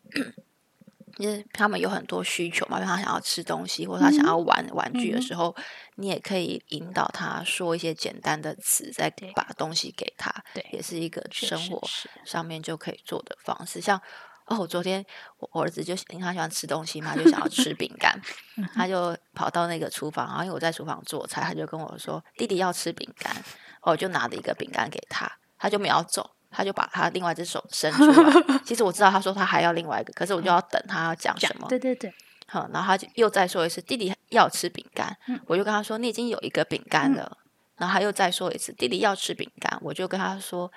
[1.17, 5.55] 因为他们有很多需求嘛，比如他想要吃东西，或者他想要玩玩具的嗯时候，
[5.95, 11.81] 你也可以引导他说一些简单的词，再把东西给他，对也是一个生活
[12.25, 13.79] 上面就可以做的方式。
[13.79, 13.99] 像
[14.47, 15.03] 哦，我昨天
[15.39, 18.19] 我我儿子就因为他喜欢吃东西嘛，就想要吃饼干，
[18.57, 23.35] 嗯他就跑到那个厨房，然后因为我在厨房做菜，他就跟我说：“弟弟要吃饼干。”
[23.81, 28.33] 哦我就拿了一个饼干给他，他就没有走，他就把他另外一只手伸出来。
[28.63, 31.67] 其实我知道他说他还要另外一个，可是我就要等他要讲讲什么。
[31.67, 32.13] 对对对，
[32.47, 35.15] 好，然后他就又再说一次：“弟弟要吃饼干。
[35.27, 37.37] 嗯我就跟他说：“你已经有一个饼干了。
[37.77, 40.71] 然后他又再说一次：“弟弟要吃饼干。”我就跟他说：“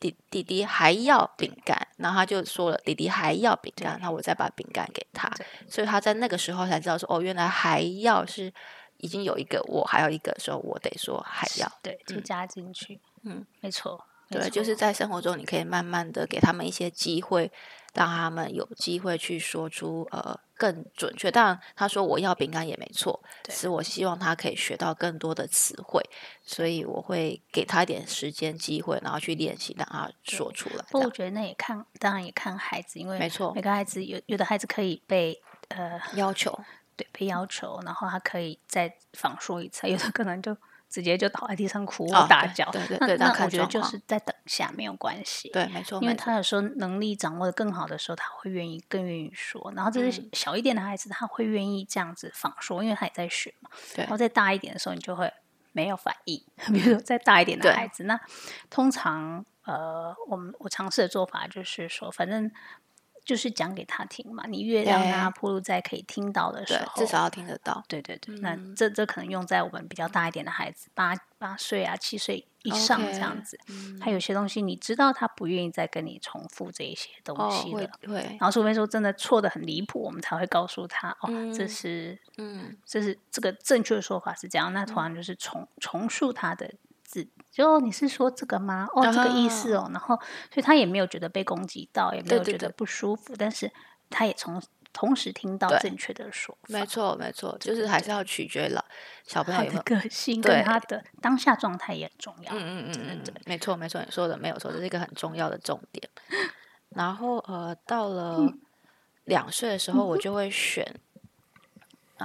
[0.00, 5.30] 弟弟弟还要饼干。”然后他就说了：“弟弟还要饼干。”然后我再把饼干给他，
[5.68, 8.52] 所以他在那个时候才知道说：“哦，原来还要是
[8.96, 13.00] 已经有一个，我还有一个的时候，我得说还要。”对，就加进去。
[13.24, 17.52] 嗯，没错，没对，就是在生活中，你可以慢慢的给他们一些机会，
[17.94, 21.30] 让他们有机会去说出呃更准确。
[21.30, 26.02] 当然，他说我要饼干也没错，只是我希望他可以学到更多的词汇，
[26.42, 30.84] 所以我会给他一点时间机会，然后去练习，让他说出来。
[30.90, 36.58] 不过我觉得那也看，当然也看孩子，因为没错每个孩子有有的孩子可以被呃要求
[36.96, 40.56] 对被要求，然后他可以再仿说一次，有的可能就
[40.92, 42.70] 直接就倒在地上哭大叫。
[42.70, 45.48] 对对那对那看那我觉得就是在等下没有关系。
[45.50, 49.72] 对，没错，因为他有时候能力掌握的更好的时候，他会愿意更愿意说。
[49.74, 53.70] 然后这是嗯小一点的孩子，他会愿意这样子仿说，因为他也在学嘛。
[53.94, 55.32] 对然后再大一点的时候，你就会
[55.72, 56.38] 没有反应。
[56.72, 58.20] 比如说再大一点的孩子，那
[58.68, 62.50] 通常呃，我们我尝试的做法就是说，反正
[63.24, 64.44] 就是讲给他听嘛。
[64.46, 67.82] 你越让他铺路在可以听到的时候，，至少要听得到。
[67.88, 73.58] 对对对，那嗯这这可能用在我们比较大一点的孩子，八八岁啊、七岁以上这样子。
[73.68, 86.72] 嗯他有些东西你知道他不愿意再跟你重复这一些东哦，西会的，会，然后除非说真的错的很离谱，我们才会告诉他哦，这嗯是嗯，这是这个正确的说法是这样，那同样就是重重述他的
[87.12, 88.88] 字，就哦你是说这个吗？
[88.94, 90.16] 哦，这个意思哦，然后
[90.50, 93.70] 所以他也没有觉得被攻击到，也没有觉得不舒服，但是
[94.08, 94.62] 他也从
[94.94, 98.84] 同时听到正确的说法，没错没错，就是还是要取决了
[99.26, 102.52] 小朋友的个性对跟他的当下状态也很重要。
[102.54, 106.08] 嗯嗯嗯嗯没错没错，你说的没有错，这是一个很重要的重点。
[106.90, 108.60] 然后呃，到了嗯
[109.24, 110.86] 两岁的时候，我就会选，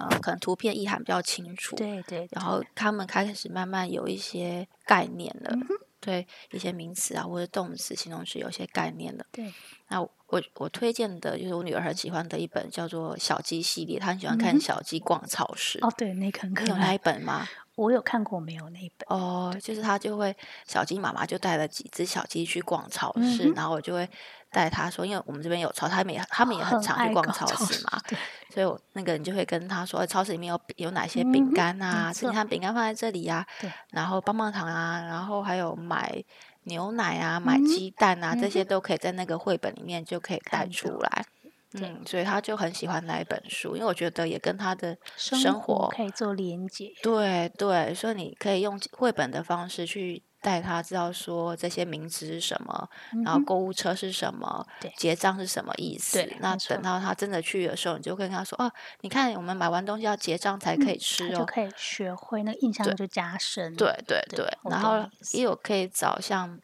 [0.10, 5.68] 呃，可能图片意涵比较清楚，对对，然后他们开始慢慢有一些概念了，嗯
[6.00, 9.26] 对一些名词啊或者动词、形容词有些概念了。
[9.32, 9.52] 对
[9.88, 15.80] 那我我我推荐的就是我女儿很喜欢的一本叫做《小鸡系列》，她很喜欢看小鸡逛超市。
[15.82, 17.48] 哦，对，那个很可你有那一，本吗？
[17.76, 19.08] 我有看过，没有那一本。
[19.10, 20.34] 哦，就是他就会
[20.66, 24.08] 小鸡妈妈就带了几只小鸡去逛超市，嗯然后我就会
[24.52, 28.02] 带他说，因为我们这边有超，他们也他们也很常去逛逛超市嘛，
[28.50, 32.12] 所以我那个人就会跟他说，哎超市里面有有哪些饼干啊？
[32.14, 36.24] 这你错看饼干放在这里呀、对然后棒棒糖啊，然后还有买
[36.64, 41.26] 牛奶啊、买鸡蛋啊，这嗯些都可以在那个绘本里面就可以带出来。
[41.74, 52.90] 嗯，所以他就很喜欢那一本书，因为我觉得也跟他的生生活可以做连接，对对，所以你可以用绘本的方式去带他知道说这些名词是什么，
[53.26, 56.26] 然后购物车是什么，结账是什么意思。
[56.40, 63.76] 那等到他真的去的时候，你就跟他说：“哦，你看我们买完东西要结账才可以嗯吃就可以学会，那个印象就加深。
[63.76, 66.58] 对对对然后也有可以找像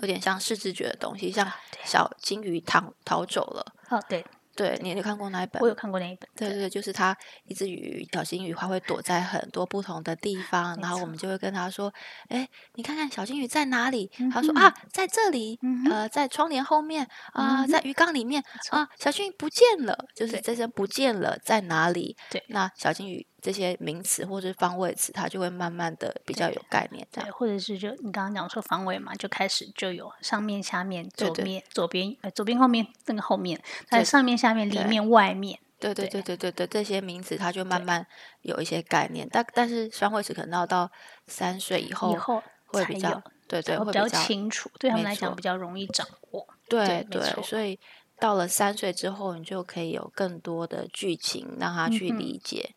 [0.00, 1.48] 有点像视知觉的东西，像
[1.84, 3.72] 小金鱼逃逃走了。
[3.90, 6.28] 哦，对，对你有看过那一本我有看过那一本。
[6.34, 11.92] 对对对，就是他一只鱼，小金鱼，它会躲在很多不同的地方，然后我们就会跟他说
[12.28, 27.06] ：“哎，你看看小金鱼在哪里？”他说：“嗯哼啊，在这里，嗯呃，在窗帘后面啊、嗯在鱼缸里面错啊，小金鱼不见了，就是这些不见了在哪里？”对那小金鱼这些名词或者方位词，它就会慢慢的比较有概念。
[27.12, 35.58] 对，或者是就你刚刚讲说方位嘛，就开始就有上面、下面、左面、左边、呃左边、后面那个后面，在上面、下面、里面、外面。
[35.78, 38.06] 对对对对对对，这些名词它就慢慢
[38.40, 39.28] 有一些概念。
[39.30, 40.90] 但但是双位词可能要到
[41.26, 46.48] 三岁以后，以后会比较对对，会比较清楚，对他们来讲比较容易掌握。
[46.66, 47.78] 对对，所以
[48.18, 52.74] 到了三岁之后，你就可以有更多的剧情让他去理解。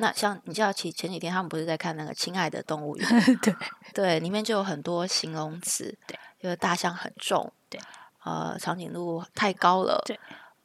[0.00, 3.06] 那像你知道，前前几天他们不是在看那个《亲爱的动物园》？
[3.44, 3.54] 对
[3.92, 7.78] 对，里面就有很多形容词，对，就是大象很重，对，
[8.24, 10.18] 呃，长颈鹿太高了，对，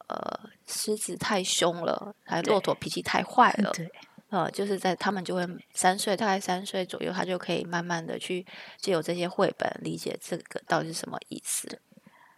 [0.07, 3.91] 呃，狮子太凶了，还骆驼脾气太坏了，对，
[4.29, 8.45] 呃，就是在他们就会三岁，大概三岁左右，他就可以慢慢的去
[8.77, 11.81] 借由这些绘本理解这个到底是什么意思。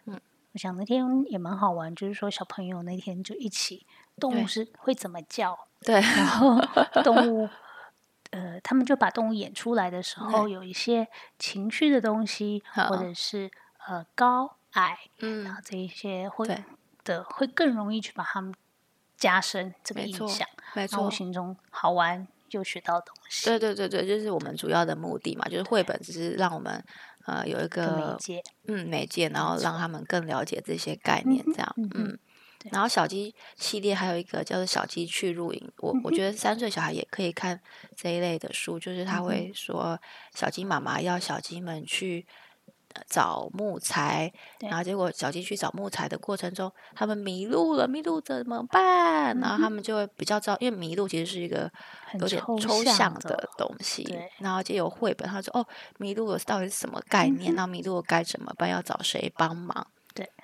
[0.06, 0.20] 嗯，
[0.52, 3.86] 我想那天也蛮好玩，就是说小朋友那天就一起，
[4.18, 5.58] 动物是会怎么叫？
[5.80, 6.60] 对，然后
[7.04, 7.48] 动物，
[8.30, 11.06] 呃，他们就把动物演出来的时候，有一些
[11.38, 13.48] 情绪的东西，或者是
[13.86, 16.46] 呃高矮，嗯，然后这一些会
[17.04, 18.52] 的会更容易去把他们
[19.16, 20.84] 加深这个印象，没。
[20.86, 23.46] 错，无形中好玩又学到东西。
[23.46, 26.84] 对对对对，就是我们主要的目的嘛，就是绘本只是让我们
[27.26, 32.18] 呃有一个媒介，嗯，媒介，然后让他们更了解这些概念，这样，嗯。
[32.70, 37.60] 然后小鸡系列还有一个叫做《小鸡去露营》，我我觉得三岁小孩也可以看
[37.96, 39.98] 这一类的书，就是他会说
[40.34, 42.26] 小鸡妈妈要小鸡们去
[43.08, 49.38] 找木材，然后结果小鸡去找木材的过程中，他们迷路了，迷路怎么办？
[49.38, 51.70] 然后他们就会比较知道，因为迷路其实是一个
[52.18, 54.04] 有点抽象的东西，
[54.38, 55.64] 然后就有绘本，他说哦，
[55.98, 57.54] 迷路了到底是什么概念？
[57.54, 58.68] 那迷路该怎么办？
[58.68, 59.86] 要找谁帮忙？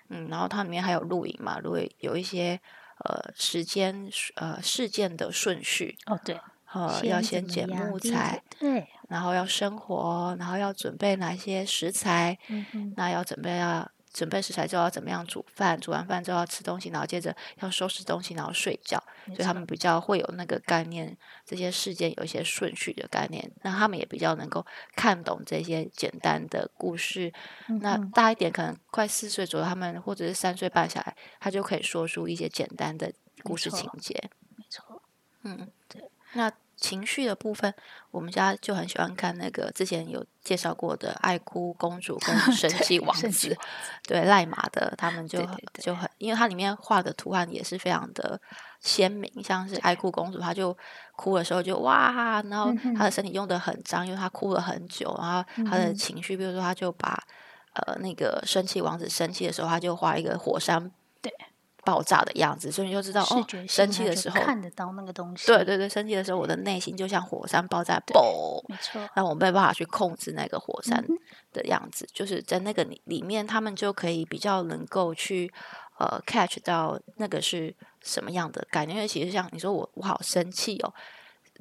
[0.09, 2.61] 嗯，然后它里面还有录影嘛，如果有一些
[3.05, 6.41] 呃时间呃事件的顺序哦，对，
[6.73, 13.91] 呃要先捡木材，对，然后要生活，然后要准备哪些食材，嗯那要准备要。
[14.15, 15.79] 准备食材之后要怎么样煮饭？
[15.79, 19.03] 煮完饭之后要吃东西，然后接着要收拾东西，然后睡觉。
[19.27, 23.51] 所以他们比较会有那个概念，这些事件有一些顺序的概念。
[23.63, 27.33] 那他们也比较能够看懂这些简单的故事。
[27.81, 34.31] 那大一点，可能快四岁左右，他们或者是三岁半下来，他就可以说出一些简单的故事情节。
[34.57, 35.03] 没错，
[35.43, 36.03] 嗯，对，
[36.35, 36.51] 那。
[36.85, 37.73] 情绪的部分，
[38.11, 43.49] 我们家就很喜欢看那个之前有介绍过的《爱哭公主》跟《生气王子》，
[44.07, 45.41] 对赖马的，他们就
[45.81, 48.39] 就很，因为它里面画的图案也是非常的
[48.81, 50.77] 鲜明，像是爱哭公主，她就
[51.17, 57.19] 哭的时候就哇，然后她的身体用的很脏，因为她哭了很久，然后她的情绪，比如说她就把
[57.73, 60.93] 呃那个生气王子生气的时候，他就画一个火山。
[61.85, 65.47] 爆炸的样子，所以你就知道哦，生气的时候看得到那个东西。
[65.47, 69.01] 对对对，生气的时候，我的内心就像火山爆炸，嘣，没错。
[69.15, 71.05] 那我没办法去控制那个火山
[71.53, 75.53] 的样子，就是在那个里里面，他们就可以比较能够去
[75.99, 78.97] 呃 catch 到那个是什么样的概念。
[78.97, 80.93] 因为其实像你说我我好生气哦，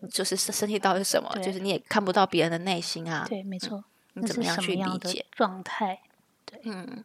[0.10, 1.30] 就是生气到是什么？
[1.44, 3.26] 就是你也看不到别人的内心啊。
[3.28, 3.84] 对，没错。
[4.14, 6.00] 你怎么样去理解状态？
[6.46, 7.04] 对，嗯。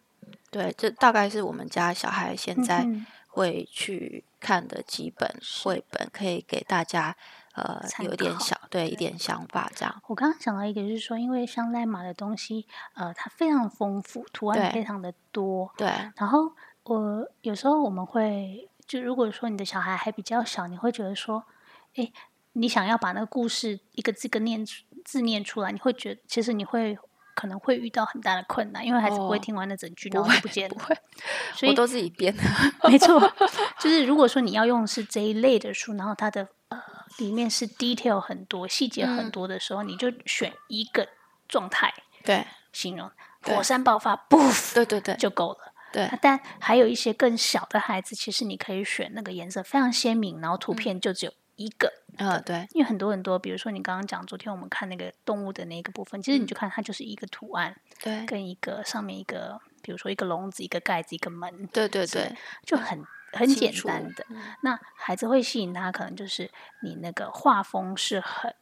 [0.51, 2.87] 对，这大概是我们家小孩现在
[3.29, 5.31] 会去看的几本
[5.63, 7.15] 绘本，可以给大家
[7.55, 10.03] 呃有点小对一点想法这样。
[10.07, 15.71] 我刚刚想到一个，就是说，因为像赖马的东西，呃，它非常丰富，图案非常的多。
[15.77, 15.87] 对。
[16.17, 16.53] 然后
[16.85, 21.45] 我有时候我们会，就如果说你的小孩还比较小，你会觉得说，
[21.95, 22.11] 哎，
[22.55, 24.65] 你想要把那个故事一个字个念
[25.05, 26.99] 字念出来，你会觉得其实你会。
[27.39, 30.75] 可能会遇到很大的困难，因为孩子不会听完那整句，然后就不见了。
[30.75, 30.97] 不会，
[31.55, 32.43] 所以都自己编的。
[32.91, 33.21] 没错，
[33.79, 36.83] 就是如果说你要用是这一类的书，然后它的呃
[37.19, 41.07] 里面是 detail 很多、细节很多的时候，你就选一个
[41.47, 43.09] 状态，对，形容
[43.43, 44.37] 火山爆发，不，
[44.75, 45.73] 对对对，就够了。
[45.93, 51.33] 对，但还有一些更小的孩子，其实你可以选那个颜色非常鲜明，然后图片就只有。
[51.59, 62.33] 一个，嗯，对，因为很多很多，比如说你刚刚讲，昨天我们看那个动物的那个部分，其实你就看它就是一个图案，对，跟一个上面一个，比如说一个笼子、一个盖子、一个门，对对对，
[62.65, 64.25] 就很很简单的。
[64.63, 66.49] 那孩子会吸引他，可能就是
[66.85, 68.55] 你那个画风是很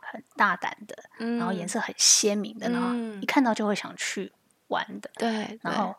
[0.00, 4.32] 很大胆的，然后颜色很鲜明的，然后一看到就会想去
[4.68, 5.58] 玩的，对。
[5.60, 5.94] 然后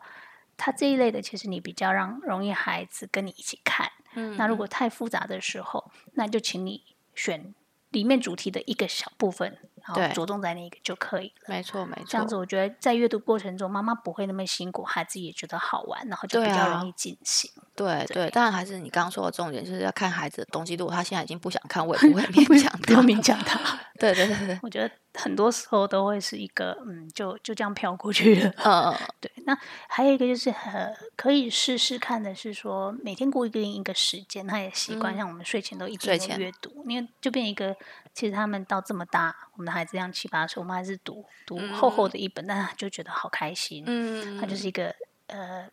[0.56, 3.88] 他这一类的，其实你比较让容易孩子跟你一起看。
[4.36, 6.82] 那如果太复杂的时候，那就请你
[7.14, 7.54] 选
[7.90, 9.58] 里面主题的一个小部分，
[9.94, 11.46] 着重在那个就可以了。
[11.48, 12.04] 没错，没错。
[12.08, 17.50] 这样子，我觉得在阅读过程中，妈妈不会那么辛苦，孩子也觉得好玩，然后就比较容易进行。
[17.74, 20.74] 对对，当然还是你刚刚说的重点，就是要看孩子的东西。
[20.74, 22.86] 如果他现在已经不想看，我也 不会勉强他。
[22.86, 23.78] 不用勉强他。
[23.98, 28.48] 对对对对，我觉得很多时候都会是一个嗯，就就这样飘过去了。
[28.58, 29.30] 嗯嗯， 对。
[29.44, 29.56] 那
[29.88, 37.74] 还有一个就是呃，可以试试看的是说，每天固定一个时间，他也习惯，像我们睡前都一定要阅读，因为就变一个，
[38.18, 43.84] 其实他们到这么大，我们的孩子这样七八岁，我们还是读读厚厚的一本，但他就觉得好开心。
[43.86, 44.92] 嗯，他就是一个
[45.28, 45.68] 呃，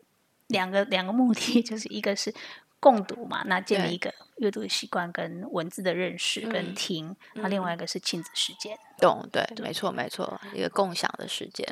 [0.47, 2.31] 两个两个目的， 就是一个是。
[2.77, 7.15] 共读嘛，那建立一个阅读的习惯，跟文字的认识，跟听。
[7.33, 11.67] 那另外一个是亲子时间，懂对，没错没错，一个共享的时间。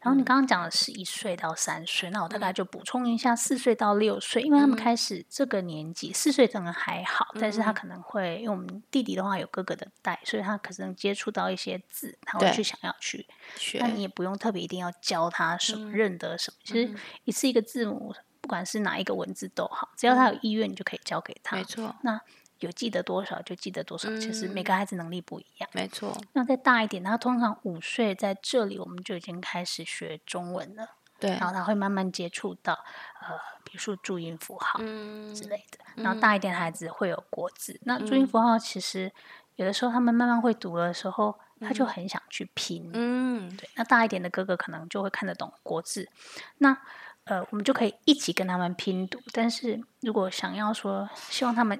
[0.00, 13.78] 然后你刚刚讲的是一岁到三岁，那我大概就补充一下四岁到六岁，因为他们开始这个年纪，四岁可能还好，但是他可能会，因为我们弟弟的话有哥哥的带，所以他可能接触到一些字，他会去想要去学。
[13.78, 18.14] 那你也不用特别一定要教他什么，认得什么，其实一次一个字母。
[18.40, 21.56] 不管是哪一个文字都好，只要他有意愿，你就可以教给他。
[21.56, 21.94] 没错。
[22.02, 22.18] 那
[22.60, 25.70] 有记得多少就记得多少，其实每个孩子能力不一样。
[25.72, 26.16] 没错。
[26.32, 30.96] 那再大一点，他通常五岁在这里，我们就已经开始学中文了。
[31.20, 31.30] 对。
[31.30, 32.72] 然后他会慢慢接触到
[33.20, 36.02] 呃，比如说注音符号之类的。
[36.02, 37.78] 然后大一点的孩子会有国字。
[37.84, 39.12] 那注音符号其实
[39.56, 42.90] 有的时候他们慢慢会读的时候，他就很想去拼。
[42.92, 43.56] 嗯。
[43.56, 43.68] 对。
[43.76, 46.08] 那大一点的哥哥可能就会看得懂国字。
[46.58, 46.76] 那
[47.24, 49.20] 呃，我们就可以一起跟他们拼读。
[49.32, 51.78] 但是如果想要说，希望他们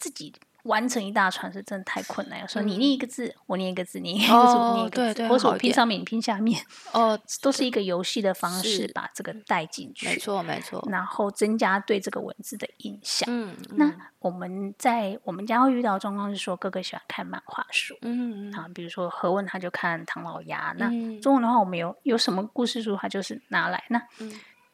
[0.00, 0.34] 自己
[0.64, 2.40] 完成一大串，是真的太困难。
[2.40, 6.60] 有时候你念一个字，我念一个字，你念一个字，我念一个字，或者我拼上面，你拼下面，
[6.92, 10.06] 哦， 都是一个游戏的方式，把这个带进去。
[10.06, 10.86] 没错，没错。
[10.90, 13.28] 然后增加对这个文字的印象。
[13.32, 17.96] 嗯，那我们在我们家会遇到状况是说，哥哥喜欢看漫画书。
[18.02, 20.74] 嗯啊，比如说何文他就看唐老鸭。
[20.76, 20.88] 那
[21.20, 24.02] 中文的话，我们有有什么故事书，他就是拿来那。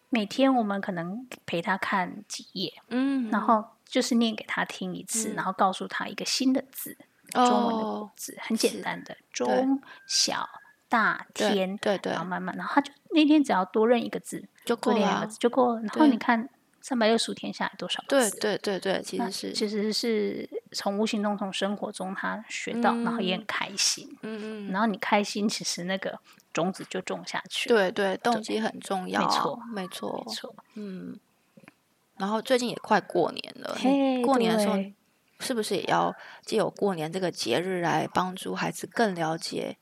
[0.08, 6.96] 每天我们可能陪他看几页，嗯，然后就是念给他听一次，然后告诉他一个新的字，
[7.32, 10.48] 中文的字，很简单的中小
[10.88, 15.80] 大天，对对，然后慢慢，然后他就那天只要多认一个字就够了，就够了。
[15.80, 16.48] 然后你看
[16.82, 18.06] 三百六十五天下来多少字？
[18.08, 26.18] 对对对对，其实是其实是从无形中从生活中他学到，然后也很开心，嗯嗯，然后你开心，其实那个。
[26.56, 31.20] 种子就种下去，对对，动机很重要，没错，没错，没错，嗯。
[32.18, 33.76] 然后最近也快过年了，
[34.24, 34.76] 过年的时候
[35.40, 39.76] 是不是也要借有过年这个节日来帮助孩子更了解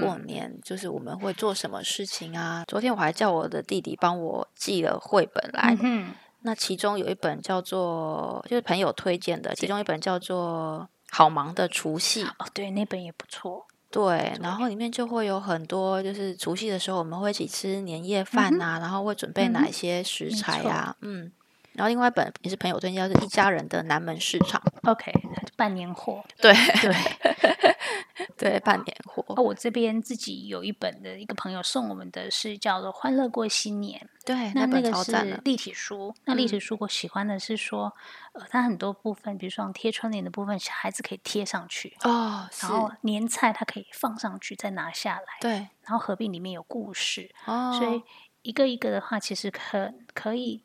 [0.00, 0.58] 过年？
[0.62, 2.64] 就是我们会做什么事情啊？
[2.66, 13.66] 昨天我还叫我的弟弟帮我寄了绘本来，嗯，那其中有一本叫做，就是朋友推荐的，其中一本叫做《好忙的除夕》，哦，对，那本也不错。
[13.88, 20.94] 对，然后里面就会有很多，就是除夕的时候我们会一起吃年夜饭啊，然后会准备哪些食材呀？
[21.00, 21.30] 嗯，
[21.76, 24.62] 然后另外一本也是朋友推荐，是一家人的南门市场。
[24.84, 25.12] OK，
[25.56, 26.24] 半年货。
[26.38, 26.94] 对对。
[28.36, 29.22] 对，半年货。
[29.42, 33.98] 我这边自己有一本的一个朋友送我们的是叫做《欢乐过新年》。
[34.26, 36.14] 对，那那个是立体书。
[36.24, 37.92] 那立体书我喜欢的是说，
[38.32, 42.48] 呃，它很多部分，比如说贴春联的部分，小孩子可以贴上去哦。
[42.60, 45.24] 然后年菜它可以放上去，再拿下来。
[45.40, 45.52] 对。
[45.82, 48.02] 然后合并里面有故事哦，所以
[48.42, 50.62] 一个一个的话，其实可可以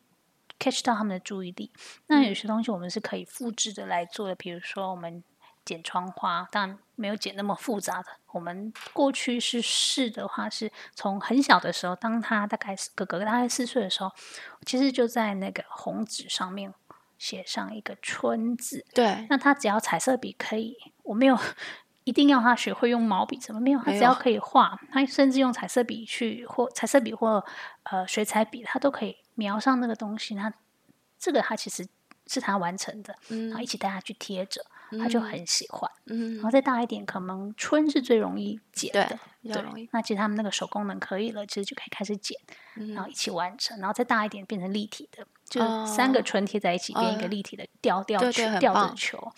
[0.62, 1.72] catch 到他们的注意力。
[2.08, 5.24] 那有些东西我们是可以复制的来做的，比如说我们。
[5.64, 8.08] 剪窗花，但没有剪那么复杂的。
[8.32, 14.12] 我们过去是试的话，是从很小的时候，当他大概哥哥大概四岁的时候，
[14.66, 16.74] 其实就在那个红纸上面
[17.20, 18.84] 写上一个“春”字。
[18.96, 21.38] 对，那他只要彩色笔可以，我没有
[22.06, 27.46] 一定要他学会用毛笔，怎么没有，他只要可以画，他甚至用彩色笔去或彩色笔或
[27.84, 30.36] 呃水彩笔，他都可以描上那个东西。
[30.36, 30.54] 那
[31.18, 31.88] 这个他其实
[32.28, 34.64] 是他完成的，然后一起带他去贴着。
[35.00, 42.38] 他就很喜欢，嗯，然后再大一点，可能春是最容易剪的，对，那其实他们那个手功能可以了，其实就可以开始剪，
[42.94, 45.26] 然后一起完成，然后再大一点变成立体的。
[45.52, 49.32] 就三个春贴在一起，变一个立体的吊吊球、吊着球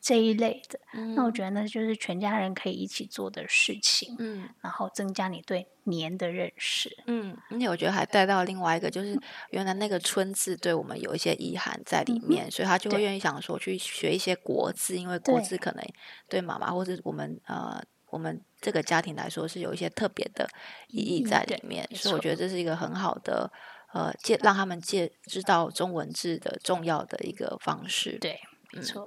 [0.00, 0.76] 这一类的。
[1.14, 4.16] 那我觉得那就是全家人可以一起做的事情。
[4.18, 6.90] 嗯，然后增加你对年的认识。
[7.06, 9.16] 嗯，而且我觉得还带到另外一个，就是
[9.50, 15.84] 原来那个“春”字对我们有一些遗憾在里面，所以他就会愿意想说去学一些国字，因为国字可能
[16.28, 17.80] 对妈妈或者我们呃
[18.10, 20.48] 我们这个家庭来说是有一些特别的
[20.88, 23.48] 意义在里面，所以我觉得这是一个很好的。
[23.92, 28.18] 呃，借让他们借知道中文字的重要的一个方式。
[28.18, 28.40] 对，
[28.72, 29.06] 没错。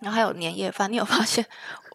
[0.00, 1.46] 然后还有年夜饭，你有发现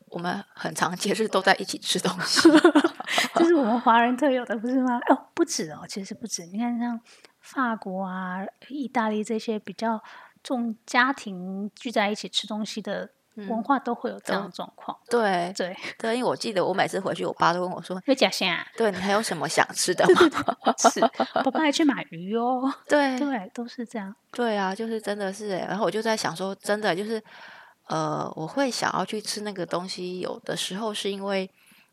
[0.08, 2.50] 我们很长节日都在一起吃东西，
[3.36, 4.98] 这是我们华人特有的，不是吗？
[5.10, 6.46] 哦，不止哦，其实不止。
[6.46, 7.00] 你看，像
[7.42, 10.02] 法国啊、意大利这些比较
[10.42, 13.10] 重家庭聚在一起吃东西的
[13.50, 14.98] 文化，都会有这样的状况。
[15.10, 18.66] 对对对，因为我记得我每次回去，我爸都问我说：“有假虾？
[18.76, 20.22] 对你还有什么想吃的吗？”
[20.92, 21.00] 是，
[21.44, 22.74] 爸爸还去买鱼哦。
[22.90, 24.16] 对对，都是这样。
[24.32, 27.22] 对啊，就是真的是，然后我就在想说，真的就是，
[27.88, 31.50] 呃，我会想要去吃那个东西，有的时候是因为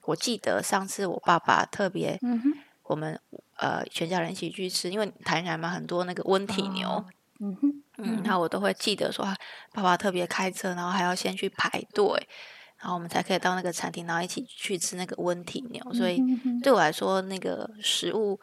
[0.07, 2.53] 我记得上次我爸爸特别，嗯哼，
[2.85, 3.21] 我们
[3.59, 7.05] 呃全家人一起去吃，因为台南嘛很多那个温体牛，
[7.41, 9.25] 嗯哼，嗯，那我都会记得说，
[9.73, 12.05] 爸爸特别开车，然后还要先去排队，
[12.79, 16.21] 然后我们才可以到那个餐厅，然后一起去吃那个温体牛，所以
[16.63, 18.39] 对我来说，那个食物。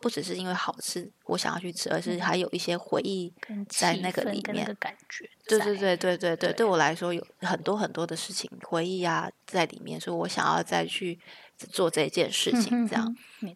[0.00, 3.34] 不只是因为好吃，我想要去吃，而是还有一些回忆
[3.68, 4.64] 在那个里面。
[4.78, 11.18] 感觉，对对对对对对，对我来说有很多很多的事情回忆啊在里面，所以我想要再去
[11.56, 12.86] 做这件事情。
[12.86, 13.12] 这样，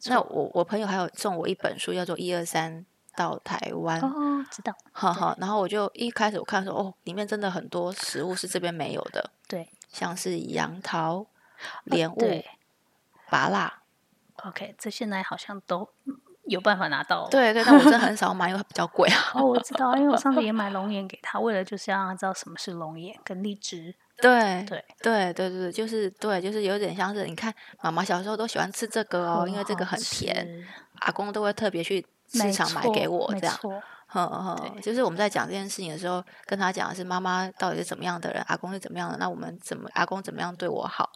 [0.07, 2.85] 那我我朋友还有送我一本书，叫做《一二三
[3.17, 4.01] 到台湾》。
[4.07, 4.75] 哦，知道。
[4.93, 9.31] 哈哈，然后我就一开始我看说，哦，里面真的很多食物是这边没有的。
[9.49, 11.27] 对，像是杨桃、
[11.85, 12.45] 莲雾、
[13.31, 13.83] 拔辣。
[14.45, 15.89] OK，这现在好像都。
[16.47, 19.31] 有办法拿到，对对，但我真的很少买，因为它比较贵啊。
[19.33, 23.95] 哦，我知道，因为我上次也 买龙眼给他，为了就是要让他知道什么是龙眼跟荔枝。
[24.17, 30.67] 对对对对对，就是对，就是有点像是你看，妈妈小时候都喜欢吃这个哦，因为这个很甜，
[30.99, 33.59] 阿公都会特别去市场买给我这样。
[34.15, 41.11] 嗯哼，就是我们在讲这件事情的时候，跟他讲的是妈妈到底是怎么样的人，阿公是怎么样的，那我们怎么阿公怎么样对我好。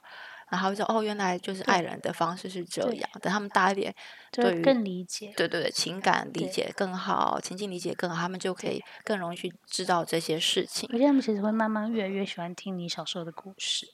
[0.48, 3.10] 然后就哦，原来就是爱人的方式是这样。
[3.20, 3.92] 等他们大一点，
[4.30, 10.88] 对更理解，对对对，情感理解更好，情境理解更好，他们就可以更容易去知道这些事情。
[10.92, 13.92] 而且他们其实会慢慢越来越喜欢听你小时候的故事。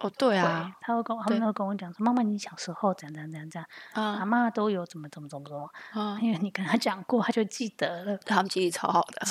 [0.00, 3.60] 哦，对啊，他会跟他们会跟我讲说：“妈妈，你小时候怎样怎样怎样怎
[4.02, 8.16] 样，阿妈都有怎么怎么怎么怎么。”啊，因为你跟他讲过，他就记得了。
[8.24, 9.22] 他们记忆超好的。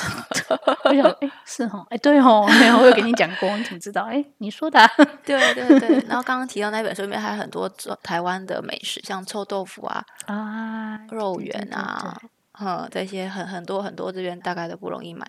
[0.85, 2.45] 我想，哎，是哦，哎，对哦，
[2.79, 4.03] 我有跟你讲过，你怎么知道？
[4.05, 4.79] 哎，你说的。
[5.25, 5.99] 对对对。
[6.07, 7.67] 然后刚刚提到那本书里面还有很多
[8.03, 12.15] 台湾的美食，像臭豆腐啊， 啊，肉圆啊，
[12.59, 15.25] 嗯，这些很很多很多这边大概都不容易买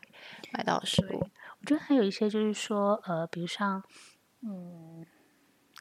[0.53, 1.19] 买到食物。
[1.61, 3.83] 我觉得还有一些就是说，呃，比如像，
[4.43, 5.07] 嗯。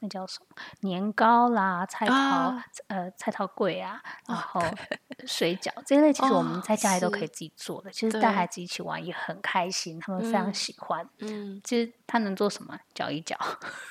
[0.00, 2.54] 那叫什么年糕啦、菜桃
[2.88, 4.60] 呃菜桃粿啊，然后
[5.26, 7.90] 水饺这一类，其实我们在家里都可以自己做的。
[7.90, 11.06] 其实带孩子一起玩也很开心，他们非常喜欢。
[11.18, 12.78] 嗯，其实他能做什么？
[12.94, 13.36] 搅一搅。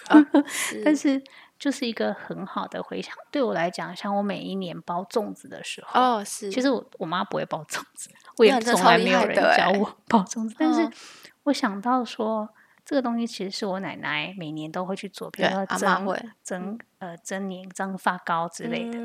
[0.83, 1.21] 但是
[1.59, 3.13] 就是一个很好的回想。
[3.29, 6.51] 对我来讲，像我每一年包粽子的时候，哦，是。
[6.51, 10.55] 其实我我妈不会包粽子，我也从来没有人教我包粽子。
[10.57, 10.89] 但是
[11.43, 12.49] 我想到说。
[12.89, 16.07] 这个东西其实是我奶奶每年都会去做，比如说蒸
[16.43, 18.97] 蒸呃蒸年蒸发糕之类的。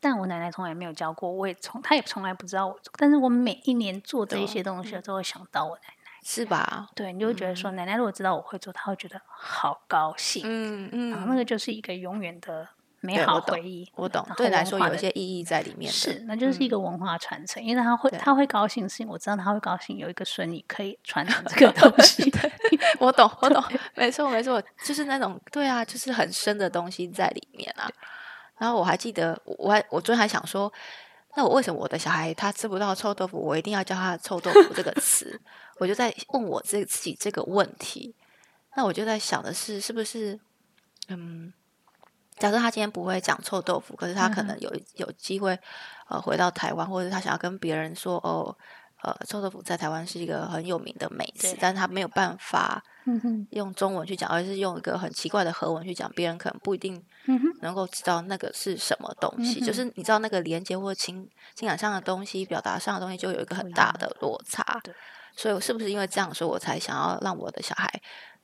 [0.00, 2.92] 但我奶奶从来没有教过，我也从她也从来不知道我做。
[2.96, 6.88] 但是我每一年做这一些东西，都会想到我奶奶，是吧？
[6.96, 10.42] 对，你就会觉得说，奶奶如果知道我会做，她会觉得好高兴。
[10.44, 12.68] 嗯嗯，然后那个就是一个永远的。
[13.00, 15.90] 美好回忆，我懂，对来说有一些意义在里面。
[15.92, 22.28] 是，那就是一个文化传承，因为他会他会高兴，是因为我知道他会高兴，有一个孙女可以传承这 个东西。
[22.98, 23.62] 我懂，我 懂，
[23.94, 27.88] 没错，没错，就是那种对啊，就是很深的东西在里面啊。
[28.56, 30.72] 然后我还记得，我还我昨天还想说，
[31.36, 35.40] 那我为什么我的小孩他吃不到臭豆腐，我一定要叫他“臭豆腐”这个词？
[35.78, 38.16] 我就在问我自自己这个问题。
[38.74, 40.38] 那我就在想的是，是不是
[41.08, 41.52] 嗯？
[42.38, 45.58] 假设他今天不会讲臭豆腐，可是他可能有有机会，
[46.08, 48.56] 呃，回到台湾，或者他想要跟别人说，哦，
[49.02, 52.82] 呃，臭豆腐在台湾是一个很有名的美食，但是他没有办法
[53.50, 57.02] 用中文去讲，而是用一个很奇怪的和文去讲，别人可能不一定
[57.60, 59.60] 能够知道那个是什么东西。
[59.60, 64.80] 就是你知道那个连接或情情感上的东西，表达上的东西，就有一个很大的落差。
[65.36, 67.88] 所以是不是因为这样，所以我才想要让我的小孩，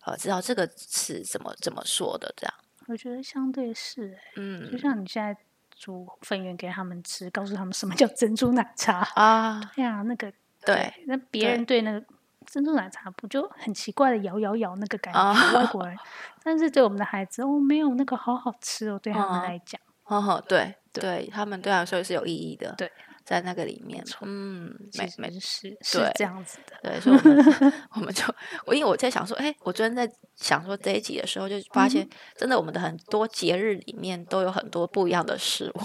[0.05, 2.55] 呃，知道这个词怎么怎么说的这样。
[2.89, 5.37] 我觉得相对是，嗯，就像你现在
[5.75, 10.33] 煮粉圆给他们吃，告诉他们什么叫珍珠奶茶啊， 对呀，那个
[10.65, 12.05] 对，那别人对那个
[12.47, 15.97] 珍珠奶茶不就很奇怪的摇摇摇那个感觉，外国人，
[16.43, 22.91] 但是对我们的孩子，哦，没有那个好好吃哦，对他们来讲，哦，对，对他们对来说是有意义的，对。
[23.25, 28.23] 在那个里面，嗯，没没事是这样子的，对，所以我们 我们就
[28.67, 30.07] 我因为我在想说，哎，我昨天在
[30.37, 32.07] 想说这一集的时候，就发现
[32.37, 35.81] 真的我们的很多节日里面都有很多不一样的食物，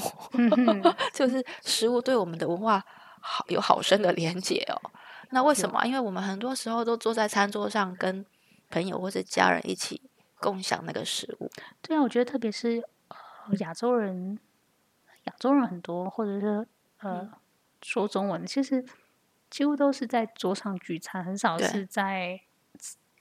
[1.16, 2.84] 就是食物对我们的文化
[3.22, 4.92] 好有好深的连结哦。
[5.30, 5.86] 那为什么？
[5.86, 8.26] 因为我们很多时候都坐在餐桌上，跟
[8.70, 10.02] 朋友或者家人一起
[10.42, 11.50] 共享那个食物。
[11.82, 12.84] 对啊，我觉得特别是
[13.60, 14.38] 亚洲人，
[15.24, 16.68] 亚洲人很多，或者是。
[17.02, 17.30] 呃，
[17.82, 18.86] 说中文，其实
[19.50, 22.40] 几乎都是在桌上聚餐，很少是在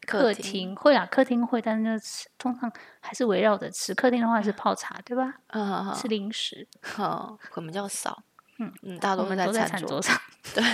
[0.06, 0.74] 客厅。
[0.74, 2.70] 会啊，客厅会，但是吃通常
[3.00, 3.94] 还是围绕着吃。
[3.94, 5.34] 客厅的话是泡茶，对吧？
[5.52, 6.66] 嗯，吃零食。
[6.82, 8.22] 好，我们较少。
[8.60, 10.20] 嗯嗯，大多都在餐桌上。
[10.52, 10.64] 对，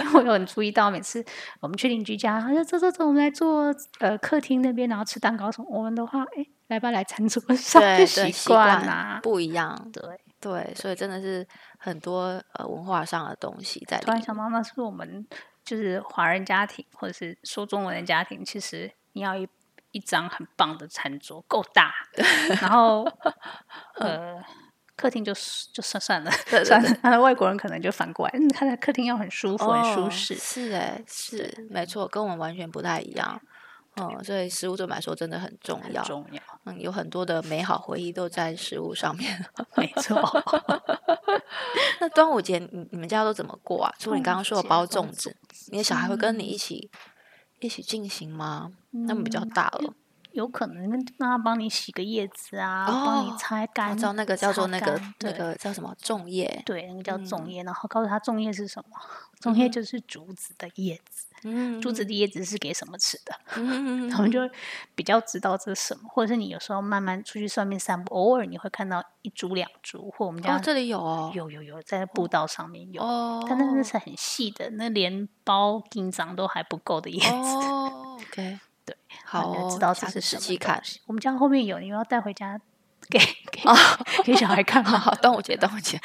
[0.00, 1.22] 因为我有很注意到，每次
[1.60, 5.68] 我们去邻居家，他说走走走，我们来坐呃客厅那边，然后吃蛋糕什么。
[5.68, 9.90] 我们的话，哎，来吧，来餐桌上，对习惯啊，不一样。
[9.92, 10.02] 对
[10.40, 11.46] 对，所以真的是
[11.78, 13.98] 很多呃文化上的东西在。
[13.98, 15.26] 突然想到，那是我们
[15.64, 19.48] 就是华人家庭或者是说中文的家庭，其实你要一
[19.92, 21.92] 一张很棒的餐桌，够大，
[22.60, 23.04] 然后
[24.00, 24.42] 呃。
[24.96, 25.32] 客厅就
[25.72, 26.30] 就算算了，
[26.62, 26.90] 算了。
[27.02, 30.34] 那外国人可能就反过来，嗯，他的客厅要很舒服、很舒适。
[30.34, 33.40] 是哎，是没错，跟我们完全不太一样。
[34.00, 36.40] 嗯，所以食物对我们来说真的很重要，重要。
[36.64, 39.44] 嗯，有很多的美好回忆都在食物上面。
[39.76, 40.20] 没错。
[42.00, 43.94] 那端午节你你们家都怎么过啊？
[43.98, 45.36] 除了你刚刚说的包粽子，
[45.70, 46.90] 你的小孩会跟你一起
[47.60, 48.72] 一起进行吗？
[49.08, 49.94] 他们比较大了。
[50.32, 50.88] 有可能
[51.18, 53.96] 让他帮你洗个叶子啊，帮你擦干。
[53.96, 56.62] 知道那个叫做那个那个叫什么粽叶？
[56.64, 57.64] 对，那个叫粽叶。
[57.64, 58.96] 然后告诉他粽叶是什么？
[59.40, 61.26] 粽叶就是竹子的叶子。
[61.44, 63.34] 嗯，竹子的叶子是给什么吃的？
[63.56, 64.40] 嗯 我们就
[64.94, 66.08] 比较知道这是什么。
[66.08, 73.02] 或者是你有时候慢慢出去上面散步，偶尔你会看到一株两株，或我们家这里有哦，有有有，在步道上面有。
[73.02, 77.28] 哦，它那是很细的，那连包金章都还不够的叶子。
[77.28, 78.58] 哦，OK。
[78.84, 80.82] 对，好，知道这是什么看。
[81.06, 82.58] 我们家后面有，你要带回家
[83.08, 83.18] 给
[83.50, 83.62] 给
[84.24, 84.90] 给小孩看吗？
[84.98, 85.98] 好，端午节，端午节，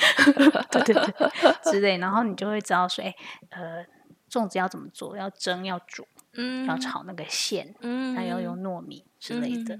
[0.72, 1.98] 对对对，之类。
[1.98, 3.14] 然后你就会知道说，哎，
[3.50, 3.86] 呃，
[4.30, 5.16] 粽子要怎么做？
[5.16, 9.80] 要蒸，要煮，嗯，要炒那个馅，嗯，还要用糯米之类的，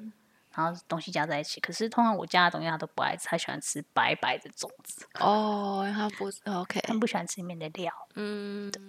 [0.54, 1.60] 然后东西加在一起。
[1.60, 5.06] 可是通常我家的东西他都不爱吃，他喜欢吃白白的粽子。
[5.20, 7.92] 哦，他不 OK，他不喜欢吃里面的料。
[8.16, 8.82] 嗯，对。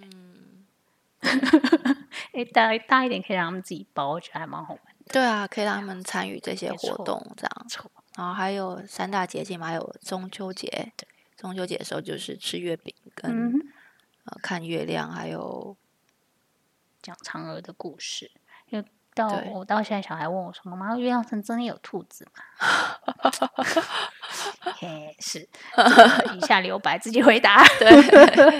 [2.33, 5.11] 哎，大大一点可以让他们自己包，我觉得还蛮好玩的。
[5.11, 7.67] 对啊，可以让他们参与这些活动，这样。
[8.15, 10.67] 然后还有三大节庆嘛，还有中秋节。
[10.95, 13.51] 对，中秋节的时候就是吃月饼，跟
[14.27, 15.75] 呃看月亮，还有
[17.01, 18.31] 讲嫦娥的故事。
[18.67, 22.31] 因为到我到现在，小孩问我说：“妈妈，月亮上真的有兔子吗？”
[24.79, 25.47] 嘿，是，
[26.35, 27.63] 以下留白，自己回答。
[27.79, 27.89] 对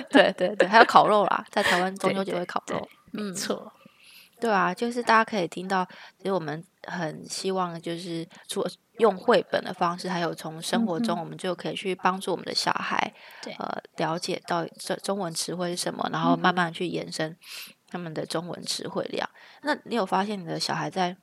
[0.09, 2.87] 对对对，还有烤肉啦，在台湾中秋节会烤肉。
[3.11, 3.71] 没错，
[4.39, 5.85] 对啊，就是大家可以听到，
[6.17, 8.69] 其实我们很希望，就是除了
[8.99, 13.13] 用绘本的方式，还有从生活中，我们就可以去帮助我们的小孩，
[13.59, 17.37] 呃，了解到这中文词汇是什么，然后慢慢去延伸
[17.87, 19.29] 他们的中文词汇量。
[19.61, 21.17] 那你有发现你的小孩在？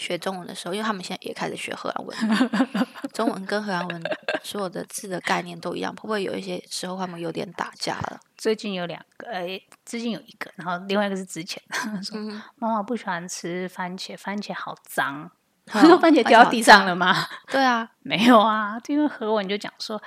[0.00, 2.16] 学中文的时候，因为他们现在也开始学荷兰文，
[3.12, 4.02] 中文跟荷兰文
[4.42, 8.18] 所有的字的概念都一样，会不会有一些时候他们有点打架了？
[8.38, 11.62] 最近有两个，哎，最近有一个，然后另外一个是之前
[12.02, 12.18] 说
[12.56, 15.30] 妈妈不喜欢吃番茄，番茄好脏，
[15.68, 17.14] 说番茄掉地上了吗？
[17.48, 20.00] 对啊，没有啊，因为荷文就讲说，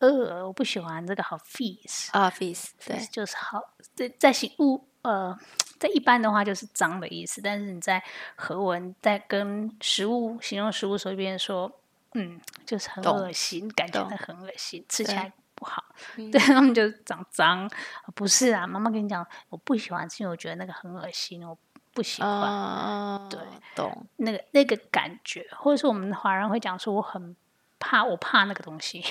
[0.00, 3.58] 呃，我不喜欢这个好 fees 啊 fees，对，就是好
[3.94, 5.38] 在在形物呃。
[5.84, 8.02] 在一般的话就是脏的意思，但是你在
[8.36, 11.70] 和文在跟食物形容食物时候，别人说，
[12.14, 15.84] 嗯，就是很恶心，感觉很恶心， 吃起来不好，
[16.16, 17.70] 对他们就长脏。
[18.14, 21.58] 不是啊，妈妈跟你讲，我不喜欢吃，因为我觉得那个很恶心，我
[21.92, 23.28] 不喜欢。
[23.28, 23.38] 对，
[23.76, 27.36] 懂那个那个感觉，或者是我们华人会讲说，我很
[27.78, 29.04] 怕，我怕那个东西。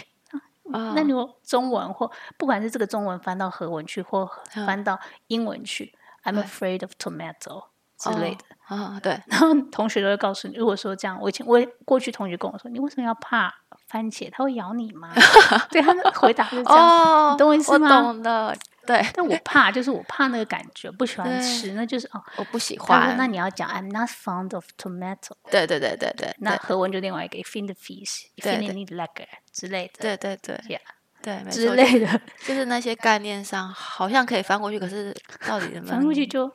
[0.63, 4.27] 那你用中文或不管是这个中文翻到和文去，或
[4.65, 5.93] 翻到英文去。
[6.23, 7.65] I'm afraid of tomato
[7.97, 9.21] 之类的啊，对。
[9.27, 13.53] 然后同学都会告诉你，如果说这样，我以前我过去同学跟我说，你为什么要怕
[13.87, 14.29] 番茄？
[14.31, 15.13] 它会咬你吗？
[15.69, 17.87] 对他们回答是这样，你懂我意思吗？
[17.87, 19.05] 我懂的，对。
[19.13, 23.15] 但我怕，就是我怕那个感觉，不喜欢吃，那就是哦，我不喜欢。
[23.17, 25.33] 那你要讲 I'm not fond of tomato。
[25.51, 26.33] 对对对对对。
[26.39, 30.01] 那何文就另外一个 f i n the fish，f i n the need like 之类的。
[30.01, 30.79] 对对对，Yeah。
[31.23, 35.15] 对，之类的，就是那些概念上好像可以翻过去，可是
[35.47, 36.45] 到底怎么翻过去就，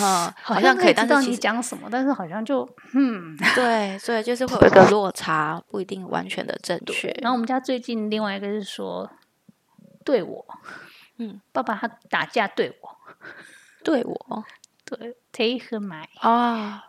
[0.00, 7.16] 嗯，好像可以，但是你讲什么，但是好像就，嗯， 对，所以就是会有一个落差，不一定完全的正确。
[7.22, 9.08] 然后我们家最近另外一个是说，
[10.04, 10.44] 对我，
[11.18, 12.98] 嗯，爸爸他打架对我，
[13.84, 14.44] 对我，
[14.84, 16.84] 对，take my 啊，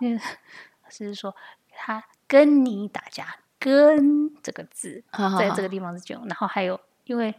[0.89, 1.35] 就是说
[1.77, 5.03] 他跟你打架，跟这个字
[5.37, 6.79] 在这个地方是这样，然后还有。
[7.09, 7.33] 因为，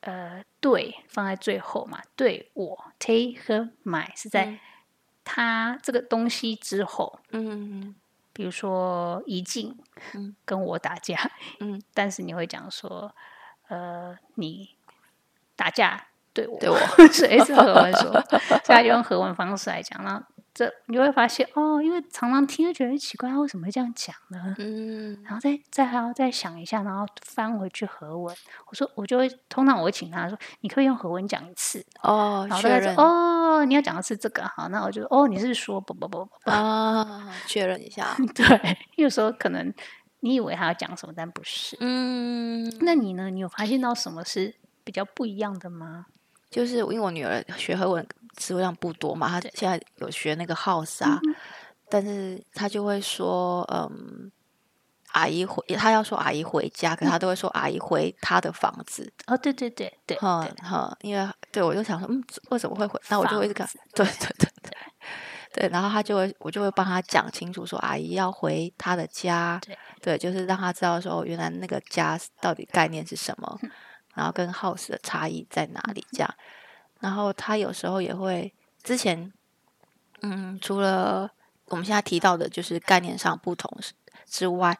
[0.00, 4.58] 呃，对放在最后嘛，对我 take 和 my 是在
[5.24, 7.94] 他这个东西之后，嗯，
[8.34, 9.74] 比如说怡静，
[10.44, 11.18] 跟我打架，
[11.60, 13.14] 嗯， 但是你会讲说，
[13.68, 14.76] 呃，你
[15.56, 16.76] 打架对我，对我，
[17.10, 20.22] 所 以是和文说，所以他就用和文方式来讲，然后。
[20.54, 24.54] 这你就会发现哦，因为常常听就觉得奇怪，他为什么会这样讲呢？
[24.58, 28.34] 嗯，然后再再还要再想一下，然后翻回去和文。
[28.68, 38.16] 我说我就会通常我会请他说，你可以用和文讲一次哦，然后他说哦，你要讲的是这个好，那我就哦，你是说不不不不啊，确认一下。
[38.32, 39.74] 对，有时候可能
[40.20, 41.76] 你以为他要讲什么，但不是。
[41.80, 43.28] 嗯，那你呢？
[43.28, 46.06] 你有发现到什么是比较不一样的吗？
[46.54, 48.06] 就是因为我女儿学和文。
[48.36, 51.20] 词汇量不多嘛，她现在有学那个 house 啊，
[51.88, 54.28] 但是她就会说，嗯，
[55.12, 59.08] 阿姨回，她要说阿姨回家，可她都会说阿姨回她的房子。
[59.28, 63.00] 哦，对对对对，哈哈，因为对我就想说，嗯，为什么会回？
[63.08, 64.72] 那我就会一直看，对对对对
[65.52, 69.60] 对，然后他就会，我就会帮她讲清楚，说阿姨要回她的家，
[70.02, 73.60] 对，就是让她知道说，原来那个家到底概念是什么，
[74.14, 76.34] 然后跟 house 的差异在哪里，这样。
[77.00, 79.32] 然后他有时候也会，之前，
[80.22, 81.30] 嗯，除了
[81.66, 83.70] 我们现在提到的，就是概念上不同
[84.26, 84.78] 之外，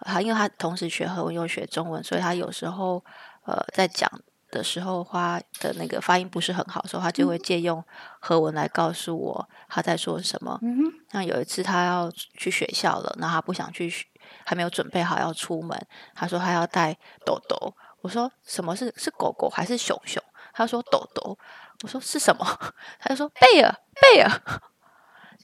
[0.00, 3.04] 他因为他同时学和文又学中文，所以他有时候
[3.44, 4.10] 呃在讲
[4.50, 7.84] 的时候，话的那个发音不是很好，时候他就会借用
[8.20, 10.58] 和文来告诉我他在说什么。
[11.10, 13.92] 像有一次他要去学校了，那他不想去，
[14.44, 15.78] 还没有准备好要出门，
[16.14, 17.74] 他说他要带豆豆，
[18.06, 20.22] 我说什么是是狗狗还是熊熊？
[20.54, 21.36] 他说豆豆。
[21.82, 22.58] 我说是什么？
[22.98, 24.30] 他就说贝尔，贝尔，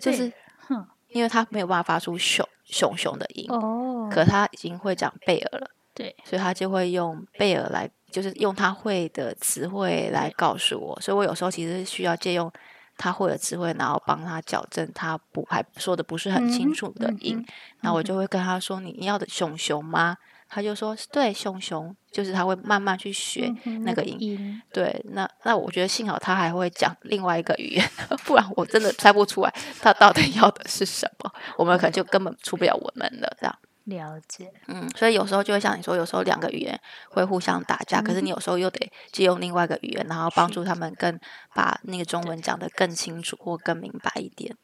[0.01, 0.33] 就是
[0.67, 12.51] 哼因为他没有办法发出熊熊熊的音哦，可他已经会讲贝尔了，对，所以他就会用贝尔来，就是用他会的词汇来告诉我，所以我有时候其实需要借用
[12.97, 17.45] 他会的词汇，然后帮他矫正他不还说的不是很清楚的音，
[17.81, 20.17] 然后我就会跟他说：“你你要的熊熊吗？”
[20.55, 23.51] 他就说：“对，熊熊就是他会慢慢去学
[23.85, 24.61] 那个音。
[24.71, 27.91] 对，那那我觉得幸好他还会讲另外一个语言，
[28.27, 31.33] 不然我真的猜不出来他到底要的是什么。
[31.57, 33.37] 我们可能就根本出不了文门了。
[33.41, 36.79] 这样了解，嗯，所以有时候就会像你说，有时候两个语言
[37.09, 41.19] 会互相打架，可是你有时候又得借用另外一个语言，然后帮助他们更
[41.55, 44.55] 把那个中文讲得更清楚或更明白一点。”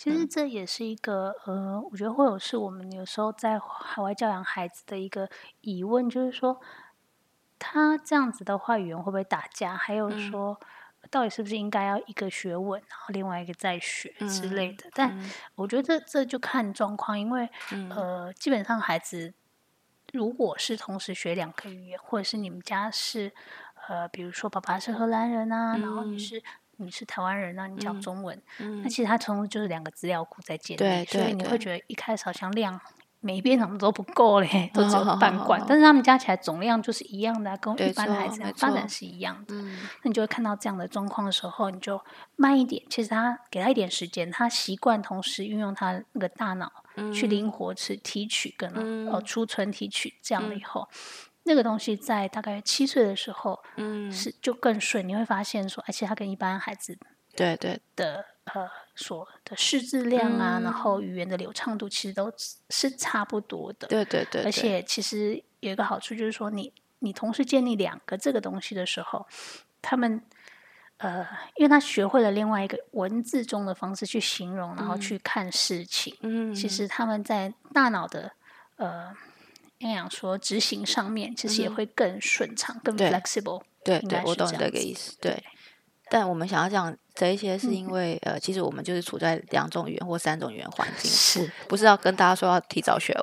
[0.00, 5.28] 其实这也是一个呃，我觉得会有是我们有时候在海外教养孩子的一个
[5.60, 6.58] 疑问，就是说
[7.58, 9.76] 他这样子的话，语言会不会打架？
[9.76, 10.58] 还有说，
[11.10, 14.88] 到底是不是应该要一个学稳，然后另外一个再学之类的？
[14.94, 15.20] 但
[15.54, 17.46] 我觉得这就看状况，因为
[17.90, 19.34] 呃，基本上孩子
[20.14, 23.30] 如果是同时学两个语言，或者是你们家是
[23.86, 26.42] 呃，比如说爸爸是荷兰人啊，然后你是。
[26.80, 28.40] 你是台湾人，那你讲中文，
[28.82, 32.80] 那其实它从就是两个资料库在建立，所以你会觉得一开始好像量
[33.20, 39.54] 每一遍怎么都不够嘞， 都只有半 罐，但是他们加起来总量就是一样的，跟一般的孩子发展是一样的。
[39.54, 42.00] 那你就会看到这样的状况的时候，你就
[42.36, 42.82] 慢一点。
[42.88, 46.72] 其实他给他一点时间，他习惯同时运用他那个大脑
[47.12, 48.72] 去灵活去提取跟
[49.10, 50.88] 呃储存提取，这样了以后。
[51.50, 55.06] 那个东西在大概七岁的时候，嗯，是就更顺。
[55.08, 56.96] 你会发现说，而且他跟一般孩子
[57.34, 62.32] 对对的呃所的识字量啊，然后语言的流畅度其实都
[62.68, 63.88] 是差不多的。
[63.88, 64.44] 对对对。
[64.44, 69.26] 而且其实有一个好处就是说，你你同时建立两个这个东西的时候，
[69.82, 70.22] 他们
[70.98, 71.26] 呃，
[71.56, 76.16] 因为他学会了另外一个文字中的方式去形容，然后去看事情。
[76.20, 76.54] 嗯。
[76.54, 78.30] 其实他们在大脑的
[78.76, 79.12] 呃。
[79.80, 83.62] 那样说，执行上面其实也会更顺畅、更 flexible。
[83.82, 85.16] 对对，我懂你这个意思。
[85.20, 85.42] 对，
[86.10, 93.16] 但我们想要讲这一些，是因为呃，其实我们就是处在两种语言或三种语言环境，是不是要跟大家说要提早学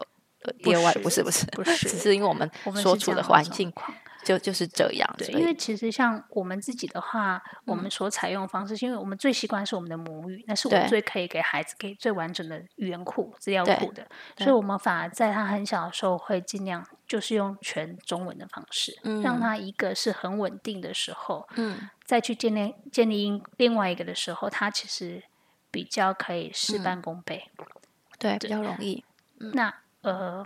[0.63, 0.93] 第二外？
[0.95, 2.49] 不是不是不是，只是因为我们
[2.81, 3.71] 所处的环境。
[4.27, 14.05] 就就是这样，对，因为其实像我们自己的话，我们所采用的方式，因为我们最习惯是我们的母语，那是我们最可以给孩子给最完整的语言库、资料库的，
[14.37, 25.23] 所以我们反而在他很小的时候会尽量就是用全中文的方式，让他一个是很稳定的时候，嗯，再去建立建立另外一个的时候，他其实
[25.71, 27.49] 比较可以事半功倍，
[28.19, 29.05] 对，比较容易。
[29.53, 30.45] 那呃。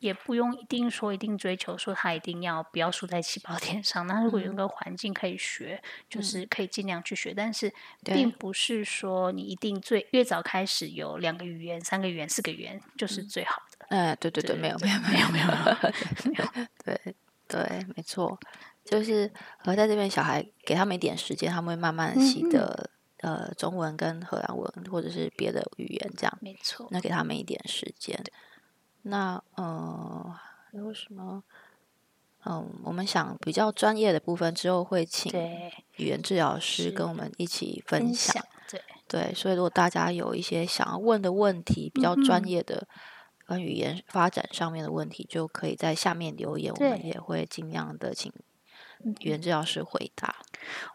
[0.00, 4.06] 也不用一定说一定追求说他一定要不要输在起跑点上。
[4.06, 7.32] 那如果有一个环境可以学，就是可以尽量去学。
[7.32, 7.72] 但是
[8.02, 13.86] 并不是说你一定最越早开始有两个语言、三个语言、四个语言就是最好的。
[13.90, 16.66] 哎，对对对，没有没有没有没有没有。
[16.84, 17.14] 对
[17.46, 18.38] 对，没错，
[18.84, 19.30] 就是
[19.64, 22.88] 呃，在这边小孩给他们一点时间，他们会慢慢习得
[23.18, 26.38] 呃中文跟荷兰文或者是别的语言这样。
[26.40, 28.18] 没错，那给他们一点时间。
[29.02, 30.34] 那呃，
[30.72, 31.42] 有什么？
[32.44, 35.30] 嗯，我们想比较专业的部分之后会请
[35.96, 38.42] 语言治疗师跟我们一起分分享。
[38.68, 42.86] 对对，所以如果大家有一些想要问的问题，比较专业的
[43.46, 48.32] 关于语言发展上面的问题，就可以在下面留言，我们也会尽量的请
[49.04, 50.36] 嗯语言治疗师回答。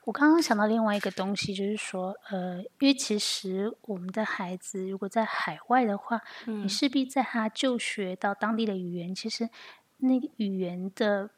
[0.03, 6.70] 我刚刚想到另外一个东西，就是说，呃，因为其实我们的孩子如果在海外的话，你嗯。
[6.70, 9.49] 势必在他就学到当地的语言，其实
[9.97, 11.30] 那个语言的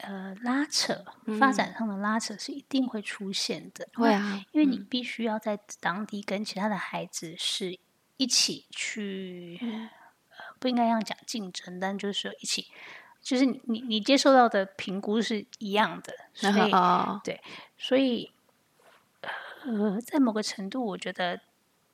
[0.00, 1.04] 呃拉扯，
[1.38, 3.88] 发展上的拉扯是一定会出现的。
[3.94, 4.86] 那会啊，因为你嗯。
[4.88, 7.78] 必须要在当地跟其他的孩子是
[8.16, 9.90] 一起去，呃，
[10.58, 12.66] 不应该这样讲竞争，但就是说一起，
[13.20, 16.72] 就是你你你接受到的评估是一样的， 所以。
[16.72, 17.20] 哦，
[17.78, 18.32] 所以，
[19.64, 21.40] 呃，在某个程度，我觉得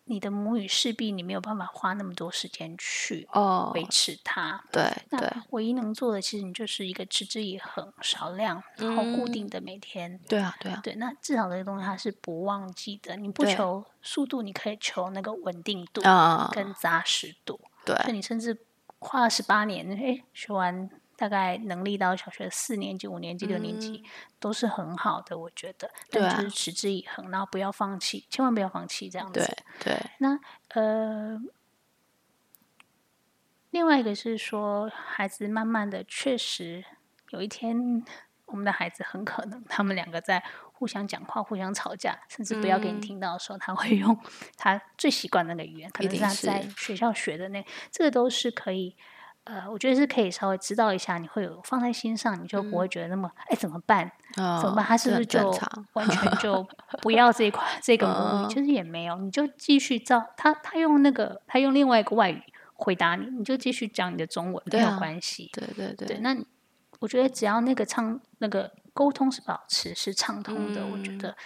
[0.04, 4.62] 你的母语势必你没有办法花那么多时间去哦，维持它。
[4.70, 10.18] 对对那唯一能做的，其实你就是一个持之以恒、少量，然后固嗯定的每天。
[10.28, 13.16] 对啊对啊，对，那至少这个东西它是不忘记的。
[13.16, 17.60] 你不求速度，你可以求那个稳定度啊，跟扎实度。
[17.84, 18.58] 对所以你甚至
[18.98, 24.02] 花了十八年，哎，学完大概能力到小学四年级、五年级、六年级、
[24.40, 25.90] 都是很好的，我觉得。
[26.10, 29.40] 对啊但就是持之以恒，然后不要放弃，千万不要放弃这样子。
[29.80, 30.38] 对对，那
[30.68, 31.40] 呃，
[33.70, 36.84] 另外一个是说，孩子慢慢的确实
[37.30, 38.02] 有一天，
[38.46, 40.42] 我们的孩子很可能他们两个在
[40.72, 44.18] 互相讲话、互相吵架，甚至不要给你嗯听到的时候，他会用
[44.56, 48.96] 他最习惯那个语言，可能是他在学校学的那，这个都是可以。
[49.44, 54.10] 呃，我觉得是可以稍微知道一下，你会有放在心上，你就不会觉得那么哎、怎么办？
[54.34, 54.84] 怎么哦办？
[54.84, 55.50] 他是不是就
[55.94, 56.64] 完全就
[57.02, 58.48] 不要这一块这个母嗯语？
[58.48, 62.40] 其实也没有，你就继续照他他用那个他用另外一个外语
[62.74, 65.50] 回答你，你就继续讲你的中文，没有关系。
[65.52, 66.36] 对对对，对，那
[67.00, 71.36] 我觉得只要那个畅那个沟通是保持是畅通的，我觉嗯得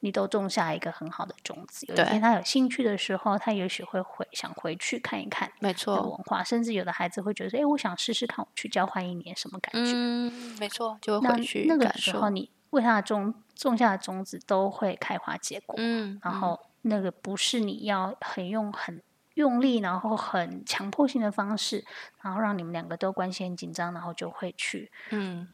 [0.00, 1.86] 你都种下一个很好的种子。
[1.88, 9.92] 有一天他有兴趣的时候，他也许会回想回去看一看没错，文化，甚至有的孩子会觉得，哎，我想试试看，我去交换一年，什么感觉？
[9.94, 15.74] 嗯，没错，就会那回去那个时候，，你为他的种种下的种子都会开花结果。
[15.78, 19.02] 嗯，嗯然后那个不是你要很用很
[19.34, 21.84] 用力，然后很强迫性的方式，
[22.22, 25.48] 然后让你们两个都关系很紧张，然后就会去嗯，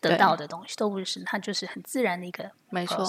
[0.00, 3.06] 得到的东西，都不是，它就是很自然的一个没错。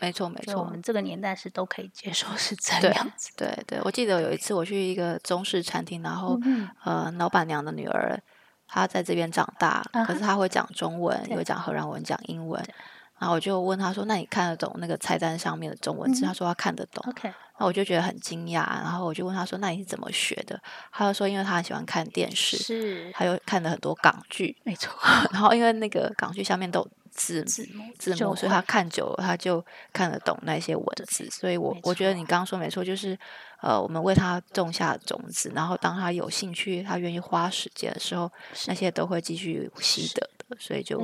[0.00, 3.30] 没错没错我，们这个年代是都可以接受是这对样子。
[3.36, 8.18] 对对，我记得有一次我去一个中式餐厅，然后、嗯呃，老板娘的女儿
[8.66, 12.74] 她在这边长大，啊可是她会讲中文，又会讲荷兰文，讲英文对。
[13.22, 17.04] 然后我就问他说：“那你看得懂那个菜单上面的中文字？”嗯她说他看得懂。
[17.08, 20.60] OK，那我就觉得很惊讶，然后我就问他说：“那你是怎么学的？”
[20.90, 24.92] 他就说：“因为他很喜欢看电视，是还有看了很多港剧，没错，
[25.32, 31.30] 然后因为那个港剧下面都有字字幕字幕，所以他看久了，他就看得懂那些文字。
[31.30, 33.16] 所以我我觉得你刚刚说没错，就是
[33.60, 38.28] 呃，我们为他种下种子，然后当他有兴趣，他愿意花时间的时候，
[38.66, 40.56] 那些都会继续习得的。
[40.58, 41.00] 所以就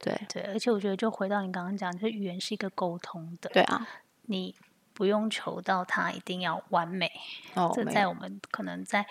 [0.00, 3.86] 对对，而且我觉得就回到你刚刚讲，就是语言是一个沟通的，对啊，
[4.22, 4.54] 你
[4.94, 7.10] 不用求到他一定要完美。
[7.54, 9.06] 哦，这在我们可能在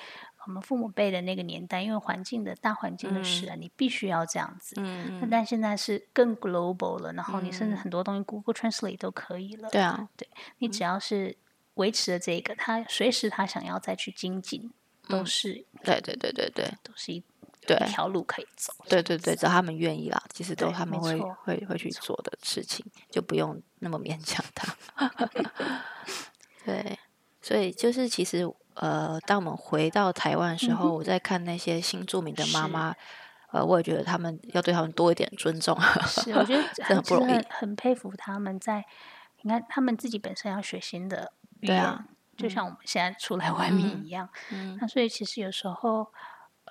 [0.45, 4.75] 我们父母辈的那个年代，因为环境的大环境的使然，你必须要这样子。
[4.77, 9.69] 嗯但现在是更 global 了，然后你甚至嗯很多东西 Google Translate 都可以了。
[9.69, 10.27] 对啊，对
[10.57, 11.35] 你只要是
[11.75, 14.71] 维持了这个，他随时他想要再去精进，
[15.07, 17.23] 都嗯是对对对对对都是一
[17.67, 18.73] 对一条路可以走。
[18.87, 24.75] 对对对，只要他们愿意啦，其实都他们会会会去做的事情，就不用那么勉强他。
[26.65, 26.97] 对，
[27.41, 32.95] 所以就是其实呃，当我们回到台湾的时候，我在看那些新著名的妈妈，
[33.51, 35.77] 呃，我也觉得他们要对他们多一点尊重。
[36.05, 38.85] 是，我觉得 这很不容易很很佩服他们在，
[39.41, 42.05] 你看他们自己本身要学新的语言，对啊
[42.37, 44.29] 就像我们现在出来外面嗯一样。
[44.51, 46.07] 嗯那所以其实有时候，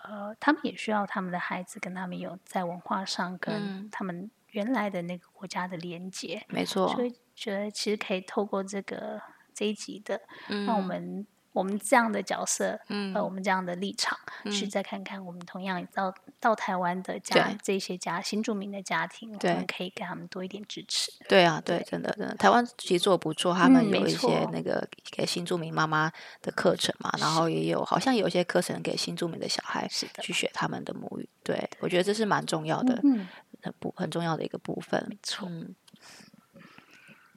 [0.09, 3.89] 呃，他们也需要他们的孩子跟他们有在文化上跟嗯。
[3.93, 9.21] 他们原来的那个国家的连接，没错所，以觉得其实可以透过这个
[9.53, 11.27] 这一集的，嗯让我们
[11.59, 21.11] 我们这样的角色，嗯呃，我们这样的立场，去嗯再看看我们同样到到台湾的家这些家新住民的家庭，我对们可以给他们多一点支持。
[21.29, 26.09] 对啊，对，真的真的，台湾其实做得不错，他们有一些那个给新住民妈妈
[26.41, 29.89] 的课程嘛，然后也有好像有一些课程给新住民的小孩
[30.23, 31.29] 去学他们的母语。
[31.43, 33.27] 对，我觉得这是蛮重要的，嗯，
[33.63, 35.05] 很不很重要的一个部分。
[35.09, 35.75] 没错嗯，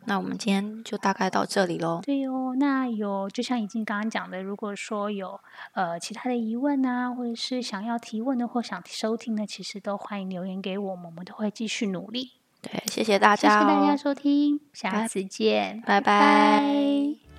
[0.06, 2.02] 那我们今天就大概到这里喽。
[2.04, 5.40] 对哦，那有就像已经刚刚讲的，如果说有
[5.74, 12.32] 呃其他的疑问啊，或者是想要提问的或想收听的，其实都欢迎留言给我们，我们都会继续努力。
[12.62, 17.31] 对，谢谢大家，谢谢大家收听，下次见，拜拜。